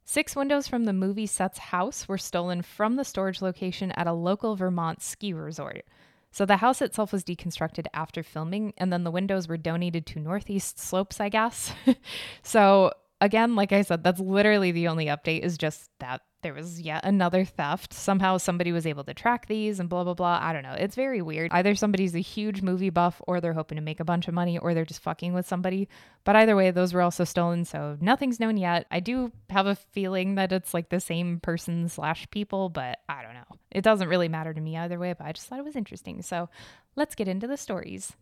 Six 0.05 0.37
windows 0.37 0.69
from 0.69 0.85
the 0.85 0.93
movie 0.93 1.25
set's 1.25 1.57
house 1.57 2.07
were 2.07 2.19
stolen 2.19 2.61
from 2.61 2.97
the 2.97 3.05
storage 3.05 3.41
location 3.41 3.93
at 3.93 4.07
a 4.07 4.12
local 4.12 4.57
Vermont 4.57 5.01
ski 5.01 5.33
resort. 5.33 5.87
So 6.33 6.45
the 6.45 6.59
house 6.59 6.83
itself 6.83 7.15
was 7.15 7.25
deconstructed 7.25 7.87
after 7.95 8.23
filming, 8.23 8.75
and 8.77 8.93
then 8.93 9.05
the 9.05 9.11
windows 9.11 9.49
were 9.49 9.56
donated 9.56 10.05
to 10.09 10.21
Northeast 10.21 10.79
Slopes, 10.79 11.19
I 11.19 11.31
guess. 11.31 11.73
so 12.43 12.93
again, 13.23 13.56
like 13.56 13.73
I 13.73 13.81
said, 13.81 14.05
that's 14.05 14.21
literally 14.21 14.71
the 14.71 14.89
only 14.89 15.06
update 15.06 15.41
is 15.41 15.56
just 15.56 15.89
that 16.01 16.21
there 16.43 16.55
was 16.55 16.81
yet 16.81 17.05
another 17.05 17.45
theft. 17.45 17.93
Somehow 17.93 18.39
somebody 18.39 18.73
was 18.73 18.87
able 18.87 19.05
to 19.05 19.15
track 19.15 19.47
these 19.47 19.81
and 19.81 19.89
blah, 19.89 20.05
blah, 20.05 20.15
blah. 20.15 20.39
I 20.41 20.53
don't 20.53 20.63
know. 20.63 20.75
It's 20.79 20.95
very 20.95 21.23
weird. 21.23 21.51
Either 21.53 21.75
somebody's 21.75 22.15
a 22.15 22.21
huge 22.21 22.63
movie 22.63 22.91
buff 22.91 23.21
or 23.27 23.41
they're 23.41 23.53
hoping 23.53 23.77
to 23.77 23.82
make 23.82 24.01
a 24.01 24.05
bunch 24.05 24.29
of 24.29 24.35
money 24.35 24.59
or 24.59 24.75
they're 24.75 24.85
just 24.85 25.03
fucking 25.03 25.32
with 25.32 25.47
somebody. 25.47 25.89
But 26.25 26.37
either 26.37 26.56
way, 26.56 26.70
those 26.70 26.93
were 26.93 27.03
also 27.03 27.25
stolen. 27.25 27.65
So 27.65 27.97
nothing's 28.01 28.41
known 28.41 28.56
yet. 28.56 28.87
I 28.91 29.01
do 29.01 29.32
have 29.51 29.67
a 29.67 29.75
feeling 29.75 30.37
that 30.37 30.53
it's 30.53 30.75
like 30.75 30.89
the 30.89 31.01
same 31.01 31.41
person 31.41 31.89
slash 31.89 32.29
people, 32.31 32.69
but 32.69 32.99
I 33.09 33.23
don't 33.23 33.35
know. 33.35 33.56
It 33.70 33.82
doesn't 33.82 34.09
really 34.09 34.29
matter 34.29 34.53
to 34.53 34.61
me 34.61 34.77
either 34.77 34.99
way, 34.99 35.13
but 35.13 35.27
I 35.27 35.32
just 35.32 35.47
thought 35.47 35.59
it 35.59 35.65
was 35.65 35.77
interesting. 35.77 36.23
So 36.23 36.49
let's 36.97 37.15
get 37.15 37.29
into 37.29 37.47
the 37.47 37.56
stories. 37.56 38.13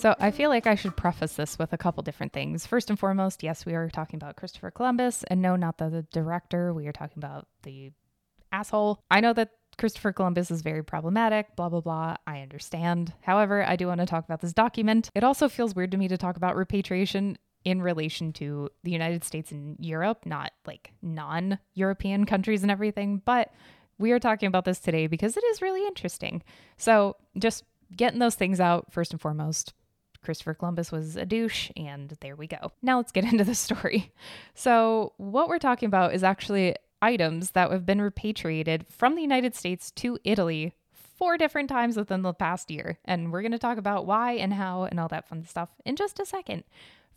So 0.00 0.14
I 0.18 0.30
feel 0.30 0.48
like 0.48 0.66
I 0.66 0.76
should 0.76 0.96
preface 0.96 1.34
this 1.34 1.58
with 1.58 1.74
a 1.74 1.76
couple 1.76 2.02
different 2.02 2.32
things. 2.32 2.64
First 2.64 2.88
and 2.88 2.98
foremost, 2.98 3.42
yes, 3.42 3.66
we 3.66 3.74
are 3.74 3.90
talking 3.90 4.16
about 4.16 4.36
Christopher 4.36 4.70
Columbus, 4.70 5.24
and 5.24 5.42
no, 5.42 5.56
not 5.56 5.76
the, 5.76 5.90
the 5.90 6.06
director. 6.10 6.72
We 6.72 6.86
are 6.86 6.92
talking 6.92 7.18
about 7.18 7.46
the 7.64 7.92
asshole. 8.50 9.02
I 9.10 9.20
know 9.20 9.34
that 9.34 9.50
Christopher 9.76 10.14
Columbus 10.14 10.50
is 10.50 10.62
very 10.62 10.82
problematic, 10.82 11.54
blah, 11.54 11.68
blah, 11.68 11.82
blah. 11.82 12.16
I 12.26 12.40
understand. 12.40 13.12
However, 13.20 13.62
I 13.62 13.76
do 13.76 13.88
want 13.88 14.00
to 14.00 14.06
talk 14.06 14.24
about 14.24 14.40
this 14.40 14.54
document. 14.54 15.10
It 15.14 15.22
also 15.22 15.50
feels 15.50 15.74
weird 15.74 15.90
to 15.90 15.98
me 15.98 16.08
to 16.08 16.16
talk 16.16 16.38
about 16.38 16.56
repatriation 16.56 17.36
in 17.66 17.82
relation 17.82 18.32
to 18.32 18.70
the 18.82 18.90
United 18.90 19.22
States 19.22 19.52
and 19.52 19.76
Europe, 19.80 20.24
not 20.24 20.52
like 20.66 20.94
non 21.02 21.58
European 21.74 22.24
countries 22.24 22.62
and 22.62 22.70
everything. 22.70 23.20
But 23.22 23.52
we 23.98 24.12
are 24.12 24.18
talking 24.18 24.46
about 24.46 24.64
this 24.64 24.78
today 24.78 25.08
because 25.08 25.36
it 25.36 25.44
is 25.44 25.60
really 25.60 25.86
interesting. 25.86 26.42
So 26.78 27.16
just 27.38 27.64
getting 27.94 28.18
those 28.18 28.34
things 28.34 28.60
out 28.60 28.90
first 28.90 29.12
and 29.12 29.20
foremost. 29.20 29.74
Christopher 30.22 30.54
Columbus 30.54 30.92
was 30.92 31.16
a 31.16 31.26
douche, 31.26 31.70
and 31.76 32.16
there 32.20 32.36
we 32.36 32.46
go. 32.46 32.72
Now 32.82 32.98
let's 32.98 33.12
get 33.12 33.24
into 33.32 33.44
the 33.44 33.54
story. 33.54 34.12
So, 34.54 35.12
what 35.16 35.48
we're 35.48 35.58
talking 35.58 35.86
about 35.86 36.14
is 36.14 36.22
actually 36.22 36.76
items 37.02 37.52
that 37.52 37.70
have 37.70 37.86
been 37.86 38.00
repatriated 38.00 38.86
from 38.88 39.14
the 39.14 39.22
United 39.22 39.54
States 39.54 39.90
to 39.92 40.18
Italy 40.24 40.74
four 40.92 41.36
different 41.36 41.68
times 41.68 41.96
within 41.96 42.22
the 42.22 42.32
past 42.32 42.70
year. 42.70 42.98
And 43.04 43.32
we're 43.32 43.42
going 43.42 43.52
to 43.52 43.58
talk 43.58 43.78
about 43.78 44.06
why 44.06 44.32
and 44.32 44.54
how 44.54 44.84
and 44.84 44.98
all 44.98 45.08
that 45.08 45.28
fun 45.28 45.44
stuff 45.44 45.68
in 45.84 45.96
just 45.96 46.18
a 46.18 46.26
second. 46.26 46.64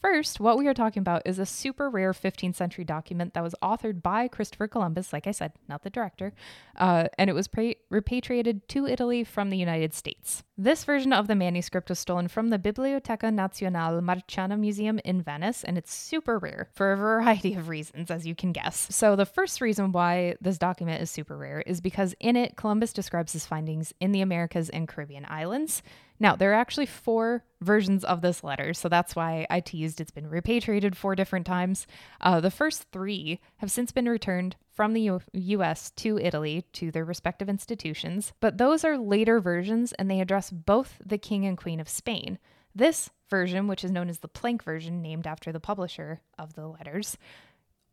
First, 0.04 0.42
what 0.42 0.58
we 0.58 0.68
are 0.68 0.74
talking 0.74 1.00
about 1.00 1.22
is 1.24 1.40
a 1.40 1.46
super 1.46 1.90
rare 1.90 2.12
15th 2.12 2.56
century 2.56 2.84
document 2.84 3.34
that 3.34 3.42
was 3.42 3.56
authored 3.64 4.02
by 4.02 4.28
Christopher 4.28 4.68
Columbus, 4.68 5.14
like 5.14 5.28
I 5.28 5.32
said, 5.32 5.54
not 5.70 5.84
the 5.84 5.90
director, 5.90 6.34
uh, 6.76 7.08
and 7.18 7.30
it 7.30 7.34
was 7.34 7.48
pre- 7.48 7.78
repatriated 7.90 8.68
to 8.68 8.86
Italy 8.86 9.24
from 9.24 9.50
the 9.50 9.58
United 9.58 9.94
States. 9.94 10.44
This 10.58 10.84
version 10.84 11.14
of 11.14 11.28
the 11.28 11.36
manuscript 11.36 11.88
was 11.88 12.00
stolen 12.00 12.28
from 12.28 12.50
the 12.50 12.60
Biblioteca 12.60 13.28
Nazionale 13.28 14.04
Marciana 14.04 14.58
Museum 14.60 15.00
in 15.06 15.22
Venice, 15.22 15.64
and 15.64 15.78
it's 15.78 15.94
super 15.94 16.38
rare 16.38 16.68
for 16.74 16.92
a 16.92 16.98
variety 16.98 17.54
of 17.54 17.70
reasons, 17.70 18.12
as 18.12 18.28
you 18.28 18.36
can 18.36 18.52
guess. 18.52 18.88
So, 18.92 19.16
the 19.16 19.26
first 19.26 19.62
reason 19.62 19.94
why 19.94 20.36
this 20.42 20.58
document 20.58 21.02
is 21.02 21.12
super 21.12 21.38
rare 21.38 21.62
is 21.62 21.80
because 21.80 22.14
in 22.20 22.36
it, 22.36 22.58
Columbus 22.58 22.92
describes 22.92 23.32
his 23.32 23.46
findings 23.46 23.94
in 24.02 24.12
the 24.12 24.22
Americas 24.22 24.70
and 24.70 24.86
Caribbean 24.86 25.26
islands. 25.30 25.82
Now, 26.20 26.36
there 26.36 26.52
are 26.52 26.56
actually 26.56 26.86
four 26.86 27.44
versions 27.64 28.04
of 28.04 28.22
this 28.22 28.44
letter, 28.44 28.74
so 28.74 28.90
that's 28.90 29.16
why 29.16 29.48
I 29.50 29.60
teased 29.60 30.00
it's 30.00 30.12
been 30.12 30.30
repatriated 30.30 30.96
four 30.96 31.16
different 31.16 31.46
times. 31.46 31.88
Uh, 32.22 32.40
the 32.40 32.52
first 32.52 32.88
three 32.92 33.40
have 33.58 33.72
since 33.72 33.92
been 33.92 34.08
returned 34.08 34.56
from 34.70 34.94
the 34.94 35.02
U- 35.02 35.22
US 35.34 35.92
to 35.92 36.18
Italy 36.20 36.66
to 36.74 36.92
their 36.92 37.06
respective 37.06 37.50
institutions, 37.50 38.34
but 38.40 38.58
those 38.58 38.84
are 38.84 38.98
later 38.98 39.40
versions 39.40 39.94
and 39.94 40.10
they 40.10 40.20
address 40.20 40.50
both 40.50 41.02
the 41.06 41.18
King 41.18 41.46
and 41.46 41.58
Queen 41.58 41.80
of 41.80 41.90
Spain. 41.90 42.40
This 42.76 43.10
version, 43.30 43.68
which 43.68 43.84
is 43.84 43.92
known 43.92 44.10
as 44.10 44.20
the 44.20 44.30
Plannck 44.30 44.64
version, 44.64 45.02
named 45.02 45.28
after 45.28 45.52
the 45.52 45.60
publisher 45.60 46.22
of 46.38 46.54
the 46.54 46.68
letters, 46.68 47.18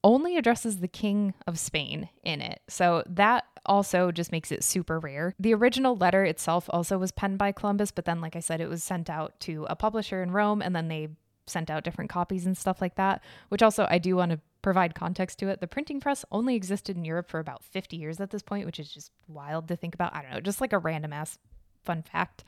only 0.02 0.36
addresses 0.36 0.78
the 0.78 0.88
King 0.88 1.34
of 1.46 1.58
Spain 1.58 2.08
in 2.22 2.40
it. 2.40 2.60
So 2.68 3.02
that 3.06 3.44
also 3.66 4.10
just 4.10 4.32
makes 4.32 4.50
it 4.50 4.64
super 4.64 4.98
rare. 4.98 5.34
The 5.38 5.54
original 5.54 5.96
letter 5.96 6.24
itself 6.24 6.66
also 6.70 6.98
was 6.98 7.12
penned 7.12 7.38
by 7.38 7.52
Columbus, 7.52 7.90
but 7.90 8.04
then, 8.04 8.20
like 8.20 8.36
I 8.36 8.40
said, 8.40 8.60
it 8.60 8.68
was 8.68 8.82
sent 8.82 9.10
out 9.10 9.38
to 9.40 9.66
a 9.68 9.76
publisher 9.76 10.22
in 10.22 10.30
Rome 10.30 10.62
and 10.62 10.74
then 10.74 10.88
they 10.88 11.08
sent 11.46 11.70
out 11.70 11.84
different 11.84 12.10
copies 12.10 12.46
and 12.46 12.56
stuff 12.56 12.80
like 12.80 12.94
that, 12.94 13.22
which 13.48 13.62
also 13.62 13.86
I 13.90 13.98
do 13.98 14.16
want 14.16 14.32
to 14.32 14.40
provide 14.62 14.94
context 14.94 15.38
to 15.40 15.48
it. 15.48 15.60
The 15.60 15.66
printing 15.66 16.00
press 16.00 16.24
only 16.30 16.54
existed 16.54 16.96
in 16.96 17.04
Europe 17.04 17.28
for 17.28 17.40
about 17.40 17.64
50 17.64 17.96
years 17.96 18.20
at 18.20 18.30
this 18.30 18.42
point, 18.42 18.66
which 18.66 18.78
is 18.78 18.90
just 18.90 19.10
wild 19.26 19.68
to 19.68 19.76
think 19.76 19.94
about. 19.94 20.14
I 20.14 20.22
don't 20.22 20.30
know, 20.32 20.40
just 20.40 20.60
like 20.60 20.72
a 20.72 20.78
random 20.78 21.12
ass 21.12 21.38
fun 21.84 22.02
fact 22.02 22.44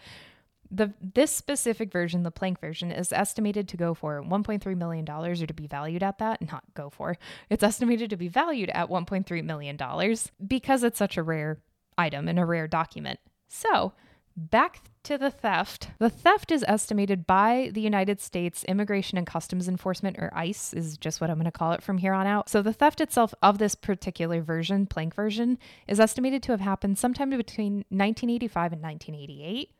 the 0.72 0.92
this 1.00 1.30
specific 1.30 1.92
version, 1.92 2.22
the 2.22 2.32
Plannck 2.32 2.58
version, 2.58 2.90
is 2.90 3.12
estimated 3.12 3.68
to 3.68 3.76
go 3.76 3.94
for 3.94 4.22
1.3 4.22 4.76
million 4.76 5.04
dollars, 5.04 5.42
or 5.42 5.46
to 5.46 5.54
be 5.54 5.66
valued 5.66 6.02
at 6.02 6.18
that. 6.18 6.40
Not 6.50 6.64
go 6.74 6.90
for. 6.90 7.18
It's 7.50 7.62
estimated 7.62 8.10
to 8.10 8.16
be 8.16 8.28
valued 8.28 8.70
at 8.70 8.88
1.3 8.88 9.44
million 9.44 9.76
dollars 9.76 10.32
because 10.44 10.82
it's 10.82 10.98
such 10.98 11.16
a 11.16 11.22
rare 11.22 11.58
item 11.98 12.26
and 12.28 12.38
a 12.38 12.44
rare 12.44 12.66
document. 12.66 13.20
So. 13.48 13.92
Back 14.34 14.80
to 15.02 15.18
the 15.18 15.30
theft. 15.30 15.90
The 15.98 16.08
theft 16.08 16.50
is 16.50 16.64
estimated 16.66 17.26
by 17.26 17.70
the 17.74 17.82
United 17.82 18.18
States 18.18 18.64
Immigration 18.64 19.18
and 19.18 19.26
Customs 19.26 19.68
Enforcement, 19.68 20.16
or 20.18 20.30
ICE, 20.32 20.72
is 20.72 20.96
just 20.96 21.20
what 21.20 21.28
I'm 21.28 21.36
going 21.36 21.44
to 21.44 21.50
call 21.50 21.72
it 21.72 21.82
from 21.82 21.98
here 21.98 22.14
on 22.14 22.26
out. 22.26 22.48
So, 22.48 22.62
the 22.62 22.72
theft 22.72 23.02
itself 23.02 23.34
of 23.42 23.58
this 23.58 23.74
particular 23.74 24.40
version, 24.40 24.86
Plannck 24.86 25.12
version, 25.12 25.58
is 25.86 26.00
estimated 26.00 26.42
to 26.44 26.52
have 26.52 26.62
happened 26.62 26.96
sometime 26.96 27.28
between 27.28 27.84
1985 27.90 28.72
and 28.72 28.82
1988. 28.82 29.70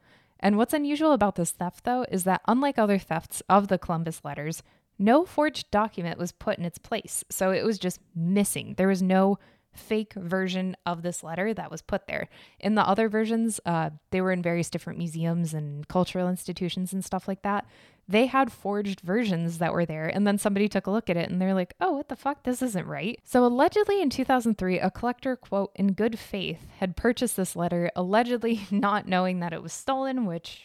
And 0.43 0.59
what's 0.59 0.75
unusual 0.75 1.13
about 1.13 1.37
this 1.37 1.53
theft, 1.53 1.85
though, 1.85 2.05
is 2.11 2.25
that 2.25 2.43
unlike 2.49 2.79
other 2.79 2.99
thefts 2.99 3.43
of 3.49 3.69
the 3.69 3.79
Columbus 3.79 4.21
letters, 4.25 4.63
no 4.99 5.25
forged 5.25 5.71
document 5.71 6.19
was 6.19 6.33
put 6.33 6.59
in 6.59 6.65
its 6.65 6.79
place. 6.79 7.25
So 7.31 7.53
it 7.53 7.65
was 7.65 7.79
just 7.79 8.01
missing. 8.15 8.75
There 8.77 8.89
was 8.89 9.03
no 9.03 9.39
fake 9.73 10.13
version 10.15 10.77
of 10.85 11.03
this 11.03 11.23
letter 11.23 11.55
that 11.55 11.71
was 11.71 11.81
put 11.81 12.07
there. 12.07 12.29
In 12.61 12.75
the 12.75 12.87
other 12.87 13.09
versions, 13.09 13.59
uh, 13.65 13.91
they 14.11 14.21
were 14.21 14.33
in 14.33 14.43
various 14.43 14.69
different 14.69 14.99
museums 14.99 15.55
and 15.55 15.87
cultural 15.89 16.29
institutions 16.29 16.93
and 16.93 17.05
stuff 17.05 17.27
like 17.27 17.43
that 17.43 17.65
they 18.09 18.27
had 18.27 18.53
forged 18.53 19.01
versions 19.01 19.59
that 19.59 19.73
were 19.73 19.87
there. 19.87 20.07
And 20.07 20.27
then 20.27 20.39
somebody 20.39 20.69
took 20.69 20.87
a 20.87 20.91
look 20.91 21.09
at 21.09 21.17
it 21.17 21.31
and 21.31 21.41
they're 21.41 21.55
like, 21.55 21.75
oh, 21.81 21.93
what 21.93 22.09
the 22.09 22.17
fuck? 22.17 22.43
This 22.43 22.63
isn't 22.63 22.87
right. 22.87 23.21
So 23.25 23.45
allegedly 23.45 24.03
in 24.03 24.11
2003, 24.11 24.81
a 24.81 24.91
collector, 24.91 25.37
quote, 25.37 25.71
in 25.75 25.93
good 25.93 26.19
faith, 26.19 26.67
had 26.79 26.97
purchased 26.97 27.37
this 27.37 27.57
letter, 27.57 27.91
allegedly 27.95 28.67
not 28.71 29.07
knowing 29.07 29.41
that 29.41 29.53
it 29.53 29.63
was 29.63 29.73
stolen, 29.73 30.27
which 30.27 30.63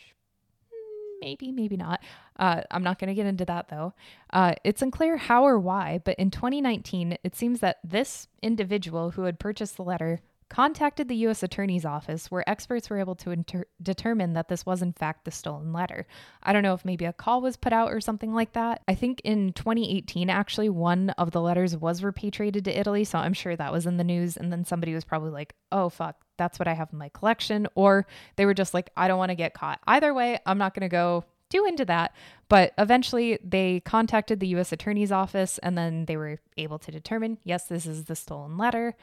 hmm, 0.71 1.19
maybe, 1.21 1.51
maybe 1.51 1.77
not. 1.77 2.01
Uh, 2.37 2.61
I'm 2.71 2.83
not 2.83 2.99
going 2.99 3.09
to 3.09 3.15
get 3.15 3.27
into 3.27 3.45
that 3.45 3.69
though. 3.69 3.93
Uh, 4.31 4.55
it's 4.63 4.81
unclear 4.81 5.17
how 5.17 5.43
or 5.43 5.59
why, 5.59 6.01
but 6.03 6.17
in 6.17 6.31
2019, 6.31 7.17
it 7.23 7.35
seems 7.35 7.59
that 7.59 7.77
this 7.83 8.27
individual 8.41 9.11
who 9.11 9.23
had 9.23 9.39
purchased 9.39 9.77
the 9.77 9.83
letter 9.83 10.21
contacted 10.49 11.07
the 11.07 11.15
U.S. 11.17 11.43
Attorney's 11.43 11.85
Office, 11.85 12.31
where 12.31 12.47
experts 12.49 12.89
were 12.89 12.99
able 12.99 13.15
to 13.15 13.31
inter- 13.31 13.65
determine 13.81 14.33
that 14.33 14.47
this 14.47 14.65
was, 14.65 14.81
in 14.81 14.93
fact, 14.93 15.25
the 15.25 15.31
stolen 15.31 15.73
letter. 15.73 16.07
I 16.43 16.53
don't 16.53 16.63
know 16.63 16.73
if 16.73 16.85
maybe 16.85 17.05
a 17.05 17.13
call 17.13 17.41
was 17.41 17.57
put 17.57 17.73
out 17.73 17.91
or 17.91 17.99
something 17.99 18.33
like 18.33 18.53
that. 18.53 18.81
I 18.87 18.95
think 18.95 19.21
in 19.23 19.53
2018, 19.53 20.29
actually, 20.29 20.69
one 20.69 21.11
of 21.11 21.31
the 21.31 21.41
letters 21.41 21.75
was 21.75 22.03
repatriated 22.03 22.65
to 22.65 22.79
Italy, 22.79 23.03
so 23.03 23.19
I'm 23.19 23.33
sure 23.33 23.55
that 23.55 23.71
was 23.71 23.85
in 23.85 23.97
the 23.97 24.03
news. 24.03 24.37
And 24.37 24.51
then 24.51 24.65
somebody 24.65 24.93
was 24.93 25.03
probably 25.03 25.31
like, 25.31 25.53
oh, 25.71 25.89
fuck, 25.89 26.17
that's 26.37 26.59
what 26.59 26.67
I 26.67 26.73
have 26.73 26.89
in 26.91 26.97
my 26.97 27.09
collection. 27.09 27.67
Or 27.75 28.07
they 28.35 28.45
were 28.45 28.53
just 28.53 28.73
like, 28.73 28.89
I 28.95 29.07
don't 29.07 29.19
want 29.19 29.31
to 29.31 29.35
get 29.35 29.53
caught. 29.53 29.79
Either 29.87 30.13
way, 30.13 30.39
I'm 30.45 30.57
not 30.57 30.73
going 30.73 30.81
to 30.81 30.89
go 30.89 31.25
too 31.49 31.65
into 31.65 31.85
that. 31.85 32.13
But 32.49 32.73
eventually 32.77 33.39
they 33.43 33.81
contacted 33.81 34.39
the 34.39 34.47
US 34.55 34.71
Attorney's 34.71 35.11
Office 35.11 35.57
and 35.59 35.77
then 35.77 36.05
they 36.05 36.17
were 36.17 36.39
able 36.57 36.79
to 36.79 36.91
determine 36.91 37.37
yes, 37.43 37.65
this 37.67 37.85
is 37.85 38.05
the 38.05 38.15
stolen 38.15 38.57
letter. 38.57 38.95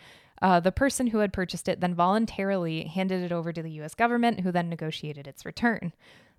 Uh, 0.43 0.61
the 0.61 0.73
person 0.73 1.09
who 1.09 1.19
had 1.19 1.33
purchased 1.33 1.69
it 1.69 1.81
then 1.81 1.95
voluntarily 1.95 2.85
handed 2.85 3.23
it 3.23 3.33
over 3.33 3.53
to 3.53 3.63
the 3.63 3.71
US 3.83 3.95
government, 3.95 4.41
who 4.41 4.53
then 4.53 4.69
negotiated 4.69 5.27
its 5.27 5.47
return. 5.47 5.93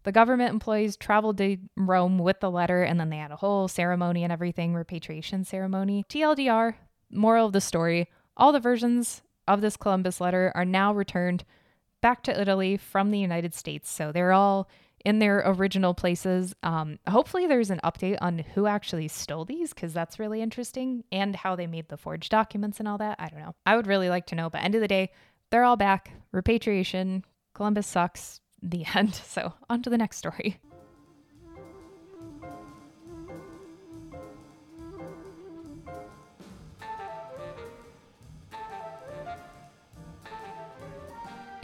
The 0.04 0.12
government 0.12 0.52
employees 0.52 0.98
traveled 0.98 1.38
to 1.40 1.58
Rome 1.75 2.20
with 2.20 2.40
the 2.40 2.52
letter, 2.52 2.84
and 2.84 3.00
then 3.00 3.10
they 3.10 3.18
had 3.18 3.32
a 3.32 3.38
whole 3.38 3.68
ceremony 3.68 4.24
and 4.24 4.32
everything, 4.32 4.75
repatriation 4.75 5.44
ceremony. 5.44 6.06
TLDR, 6.10 6.75
moral 7.10 7.48
of 7.48 7.54
the 7.54 7.62
story 7.62 8.08
all 8.38 8.52
the 8.52 8.60
versions 8.60 9.22
of 9.48 9.62
this 9.62 9.78
Columbus 9.78 10.20
letter 10.20 10.52
are 10.56 10.66
now 10.66 10.94
returned 10.94 11.44
back 12.02 12.24
to 12.24 12.40
Italy 12.40 12.78
from 12.78 13.12
the 13.12 13.20
United 13.20 13.54
States. 13.54 13.90
So 13.90 14.12
they're 14.12 14.34
all 14.34 14.68
in 15.05 15.19
their 15.19 15.43
original 15.45 15.93
places. 15.93 16.53
Um, 16.63 17.00
hopefully, 17.07 17.47
there's 17.47 17.69
an 17.69 17.79
update 17.83 18.17
on 18.19 18.39
who 18.39 18.65
actually 18.65 19.07
stole 19.07 19.45
these 19.45 19.74
because 19.74 19.93
that's 19.93 20.19
really 20.19 20.41
interesting 20.41 21.03
and 21.12 21.35
how 21.35 21.55
they 21.55 21.67
made 21.67 21.88
the 21.88 21.97
forged 21.97 22.31
documents 22.31 22.79
and 22.79 22.88
all 22.88 22.97
that. 22.97 23.15
I 23.19 23.29
don't 23.29 23.39
know. 23.39 23.55
I 23.65 23.75
would 23.75 23.88
really 23.88 24.09
like 24.09 24.25
to 24.27 24.35
know. 24.35 24.50
But 24.50 24.63
end 24.63 24.75
of 24.75 24.81
the 24.81 24.88
day, 24.88 25.12
they're 25.51 25.63
all 25.63 25.77
back. 25.77 26.12
Repatriation. 26.31 27.24
Columbus 27.53 27.88
sucks. 27.88 28.41
The 28.62 28.83
end. 28.95 29.13
So 29.15 29.53
on 29.69 29.83
to 29.83 29.89
the 29.89 29.97
next 29.97 30.17
story. 30.17 30.59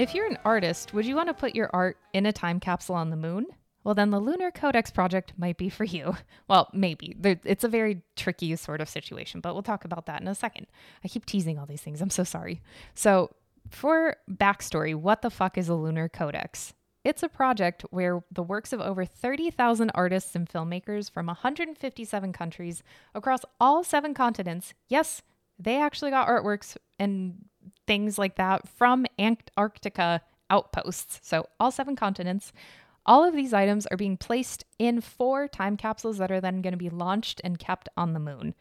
If 0.01 0.15
you're 0.15 0.25
an 0.25 0.39
artist, 0.43 0.95
would 0.95 1.05
you 1.05 1.15
want 1.15 1.27
to 1.27 1.33
put 1.35 1.53
your 1.53 1.69
art 1.73 1.95
in 2.11 2.25
a 2.25 2.33
time 2.33 2.59
capsule 2.59 2.95
on 2.95 3.11
the 3.11 3.15
moon? 3.15 3.45
Well, 3.83 3.93
then 3.93 4.09
the 4.09 4.19
Lunar 4.19 4.49
Codex 4.49 4.89
project 4.89 5.33
might 5.37 5.57
be 5.57 5.69
for 5.69 5.83
you. 5.83 6.15
Well, 6.47 6.71
maybe. 6.73 7.15
It's 7.23 7.63
a 7.63 7.69
very 7.69 8.01
tricky 8.15 8.55
sort 8.55 8.81
of 8.81 8.89
situation, 8.89 9.41
but 9.41 9.53
we'll 9.53 9.61
talk 9.61 9.85
about 9.85 10.07
that 10.07 10.19
in 10.19 10.27
a 10.27 10.33
second. 10.33 10.65
I 11.03 11.07
keep 11.07 11.27
teasing 11.27 11.59
all 11.59 11.67
these 11.67 11.81
things. 11.81 12.01
I'm 12.01 12.09
so 12.09 12.23
sorry. 12.23 12.63
So, 12.95 13.29
for 13.69 14.17
backstory, 14.27 14.95
what 14.95 15.21
the 15.21 15.29
fuck 15.29 15.55
is 15.55 15.69
a 15.69 15.75
Lunar 15.75 16.09
Codex? 16.09 16.73
It's 17.03 17.21
a 17.21 17.29
project 17.29 17.85
where 17.91 18.23
the 18.31 18.41
works 18.41 18.73
of 18.73 18.81
over 18.81 19.05
30,000 19.05 19.91
artists 19.93 20.35
and 20.35 20.49
filmmakers 20.49 21.11
from 21.11 21.27
157 21.27 22.33
countries 22.33 22.81
across 23.13 23.41
all 23.59 23.83
seven 23.83 24.15
continents, 24.15 24.73
yes, 24.87 25.21
they 25.59 25.79
actually 25.79 26.09
got 26.09 26.27
artworks 26.27 26.75
and 26.97 27.45
things 27.91 28.17
like 28.17 28.35
that 28.37 28.69
from 28.69 29.05
Antarctica 29.19 30.21
outposts. 30.49 31.19
So, 31.23 31.47
all 31.59 31.71
seven 31.71 31.97
continents. 31.97 32.53
All 33.05 33.27
of 33.27 33.35
these 33.35 33.51
items 33.51 33.85
are 33.87 33.97
being 33.97 34.15
placed 34.15 34.63
in 34.79 35.01
four 35.01 35.49
time 35.49 35.75
capsules 35.75 36.17
that 36.17 36.31
are 36.31 36.39
then 36.39 36.61
going 36.61 36.71
to 36.71 36.77
be 36.77 36.89
launched 36.89 37.41
and 37.43 37.59
kept 37.59 37.89
on 37.97 38.13
the 38.13 38.19
moon. 38.19 38.55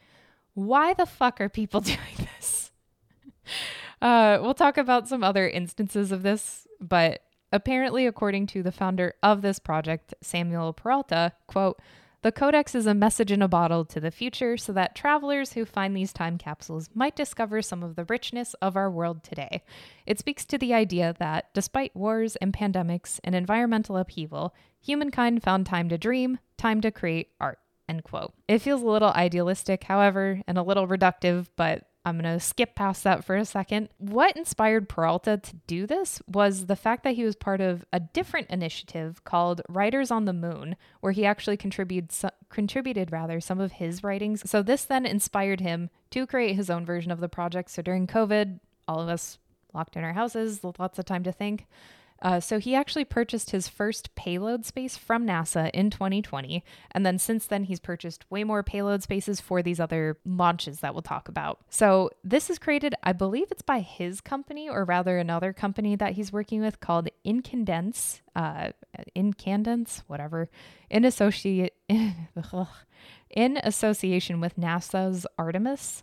Why 0.55 0.95
the 0.95 1.07
fuck 1.07 1.41
are 1.41 1.49
people 1.49 1.81
doing 1.93 1.99
this? 2.19 2.73
Uh, 4.03 4.39
we'll 4.41 4.55
talk 4.55 4.79
about 4.79 5.07
some 5.09 5.23
other 5.23 5.47
instances 5.47 6.11
of 6.11 6.23
this, 6.23 6.67
but 6.81 7.21
apparently, 7.53 8.07
according 8.07 8.47
to 8.47 8.63
the 8.63 8.73
founder 8.73 9.13
of 9.23 9.43
this 9.43 9.59
project, 9.59 10.15
Samuel 10.23 10.73
Peralta, 10.73 11.33
quote, 11.47 11.79
the 12.23 12.33
Codex 12.33 12.75
is 12.75 12.87
a 12.87 12.95
message 12.95 13.33
in 13.33 13.41
a 13.41 13.49
bottle 13.49 13.85
to 13.87 14.01
the 14.01 14.11
future 14.11 14.57
so 14.57 14.73
that 14.73 14.95
travelers 14.95 15.55
who 15.55 15.65
find 15.65 15.97
these 15.97 16.13
time 16.13 16.37
capsules 16.37 16.91
might 16.95 17.17
discover 17.17 17.63
some 17.63 17.83
of 17.83 17.97
the 17.97 18.05
richness 18.05 18.55
of 18.55 18.77
our 18.77 18.91
world 18.91 19.23
today. 19.23 19.63
It 20.07 20.19
speaks 20.19 20.45
to 20.47 20.59
the 20.59 20.75
idea 20.75 21.15
that, 21.19 21.53
despite 21.55 21.97
wars 21.97 22.37
and 22.37 22.53
pandemics 22.53 23.21
and 23.25 23.35
environmental 23.35 23.97
upheaval, 23.97 24.55
humankind 24.81 25.43
found 25.43 25.67
time 25.67 25.89
to 25.89 25.99
dream, 25.99 26.39
time 26.57 26.81
to 26.83 26.91
create 26.91 27.29
art. 27.41 27.59
End 27.89 28.05
quote. 28.05 28.35
It 28.47 28.61
feels 28.61 28.83
a 28.83 28.87
little 28.87 29.11
idealistic, 29.11 29.85
however, 29.85 30.43
and 30.47 30.57
a 30.57 30.63
little 30.63 30.87
reductive, 30.87 31.47
but 31.57 31.90
I'm 32.05 32.19
going 32.19 32.33
to 32.33 32.41
skip 32.41 32.75
past 32.75 33.05
that 33.05 33.25
for 33.25 33.37
a 33.37 33.45
second. 33.45 33.91
What 33.99 34.37
inspired 34.37 34.89
Peralta 34.89 35.37
to 35.37 35.57
do 35.67 35.87
this 35.87 36.23
was 36.27 36.67
the 36.67 36.77
fact 36.77 37.05
that 37.05 37.15
he 37.15 37.25
was 37.25 37.37
part 37.37 37.61
of 37.61 37.85
a 37.93 38.01
different 38.01 38.49
initiative 38.49 39.23
called 39.25 39.61
Writers 39.69 40.11
on 40.11 40.25
the 40.25 40.33
Moon, 40.33 40.77
where 41.01 41.13
he 41.13 41.27
actually 41.27 41.59
contributed 41.59 42.11
contributed 42.49 43.13
rather 43.13 43.39
some 43.39 43.61
of 43.61 43.73
his 43.73 44.03
writings. 44.03 44.49
So 44.51 44.63
this 44.63 44.85
then 44.85 45.05
inspired 45.05 45.61
him 45.61 45.91
to 46.11 46.27
create 46.27 46.57
his 46.57 46.71
own 46.71 46.87
version 46.87 47.13
of 47.13 47.21
the 47.21 47.29
project. 47.29 47.71
So 47.71 47.83
during 47.83 48.07
COVID, 48.07 48.61
all 48.89 49.01
of 49.01 49.09
us 49.09 49.39
locked 49.75 49.95
in 49.95 50.03
our 50.03 50.15
houses, 50.15 50.65
lots 50.79 50.99
of 50.99 51.05
time 51.05 51.23
to 51.25 51.33
think. 51.33 51.67
Uh, 52.23 52.39
so 52.39 52.59
he 52.59 52.75
actually 52.75 53.05
purchased 53.05 53.51
his 53.51 53.69
first 53.69 54.15
payload 54.15 54.67
space 54.67 54.97
from 54.97 55.27
NASA 55.27 55.71
in 55.71 55.91
2020. 55.91 56.63
And 56.91 57.07
then 57.07 57.19
since 57.19 57.47
then, 57.47 57.65
he's 57.65 57.81
purchased 57.81 58.31
way 58.31 58.45
more 58.45 58.63
payload 58.63 59.03
spaces 59.03 59.41
for 59.41 59.63
these 59.63 59.81
other 59.81 60.19
launches 60.25 60.81
that 60.81 60.95
we'll 60.95 61.03
talk 61.03 61.29
about. 61.29 61.61
So 61.71 62.11
this 62.23 62.51
is 62.51 62.59
created, 62.59 62.95
I 63.03 63.13
believe 63.13 63.51
it's 63.51 63.63
by 63.63 63.81
his 63.81 64.21
company, 64.21 64.69
or 64.69 64.85
rather 64.85 65.19
another 65.19 65.53
company 65.53 65.97
that 65.97 66.13
he's 66.13 66.33
working 66.33 66.61
with 66.61 66.81
called 66.81 67.09
Incandesce, 67.25 68.21
uh, 68.37 68.71
Incandesce, 69.17 70.03
whatever, 70.07 70.51
in 70.91 71.05
associate 71.05 71.75
in 71.89 73.61
association 73.63 74.41
with 74.41 74.57
NASA's 74.57 75.27
Artemis. 75.39 76.03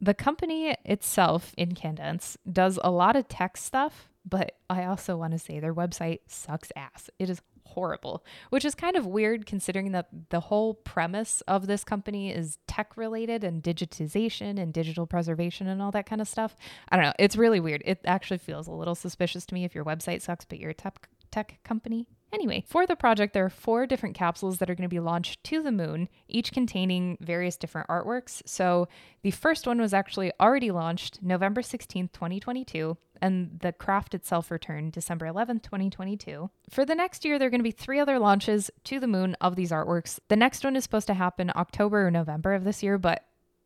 The 0.00 0.14
company 0.14 0.76
itself, 0.84 1.52
Incandence, 1.58 2.36
does 2.50 2.78
a 2.84 2.90
lot 2.90 3.16
of 3.16 3.26
tech 3.26 3.56
stuff 3.56 4.07
but 4.28 4.56
I 4.68 4.84
also 4.84 5.16
want 5.16 5.32
to 5.32 5.38
say 5.38 5.60
their 5.60 5.74
website 5.74 6.20
sucks 6.26 6.70
ass. 6.76 7.10
It 7.18 7.30
is 7.30 7.40
horrible, 7.64 8.24
which 8.50 8.64
is 8.64 8.74
kind 8.74 8.96
of 8.96 9.06
weird 9.06 9.46
considering 9.46 9.92
that 9.92 10.08
the 10.30 10.40
whole 10.40 10.74
premise 10.74 11.42
of 11.42 11.66
this 11.66 11.84
company 11.84 12.32
is 12.32 12.58
tech 12.66 12.96
related 12.96 13.44
and 13.44 13.62
digitization 13.62 14.58
and 14.58 14.72
digital 14.72 15.06
preservation 15.06 15.68
and 15.68 15.80
all 15.82 15.90
that 15.90 16.06
kind 16.06 16.20
of 16.20 16.28
stuff. 16.28 16.56
I 16.88 16.96
don't 16.96 17.04
know. 17.04 17.12
It's 17.18 17.36
really 17.36 17.60
weird. 17.60 17.82
It 17.84 18.00
actually 18.04 18.38
feels 18.38 18.66
a 18.66 18.72
little 18.72 18.94
suspicious 18.94 19.46
to 19.46 19.54
me 19.54 19.64
if 19.64 19.74
your 19.74 19.84
website 19.84 20.22
sucks, 20.22 20.44
but 20.44 20.58
you're 20.58 20.70
a 20.70 20.74
tech, 20.74 21.08
tech 21.30 21.58
company. 21.62 22.06
Anyway, 22.32 22.62
for 22.66 22.86
the 22.86 22.96
project, 22.96 23.32
there 23.32 23.44
are 23.44 23.50
four 23.50 23.86
different 23.86 24.14
capsules 24.14 24.58
that 24.58 24.68
are 24.68 24.74
going 24.74 24.88
to 24.88 24.94
be 24.94 25.00
launched 25.00 25.42
to 25.44 25.62
the 25.62 25.72
moon, 25.72 26.08
each 26.28 26.52
containing 26.52 27.16
various 27.20 27.56
different 27.56 27.88
artworks. 27.88 28.42
So 28.44 28.86
the 29.22 29.30
first 29.30 29.66
one 29.66 29.80
was 29.80 29.94
actually 29.94 30.32
already 30.38 30.70
launched 30.70 31.22
November 31.22 31.62
16th, 31.62 32.12
2022, 32.12 32.96
and 33.22 33.58
the 33.60 33.72
craft 33.72 34.14
itself 34.14 34.50
returned 34.50 34.92
December 34.92 35.26
11th, 35.26 35.62
2022. 35.62 36.50
For 36.70 36.84
the 36.84 36.94
next 36.94 37.24
year, 37.24 37.38
there 37.38 37.48
are 37.48 37.50
going 37.50 37.60
to 37.60 37.64
be 37.64 37.70
three 37.70 37.98
other 37.98 38.18
launches 38.18 38.70
to 38.84 39.00
the 39.00 39.06
moon 39.06 39.34
of 39.40 39.56
these 39.56 39.70
artworks. 39.70 40.18
The 40.28 40.36
next 40.36 40.64
one 40.64 40.76
is 40.76 40.84
supposed 40.84 41.06
to 41.06 41.14
happen 41.14 41.50
October 41.56 42.06
or 42.06 42.10
November 42.10 42.52
of 42.52 42.64
this 42.64 42.82
year, 42.82 42.98
but 42.98 43.24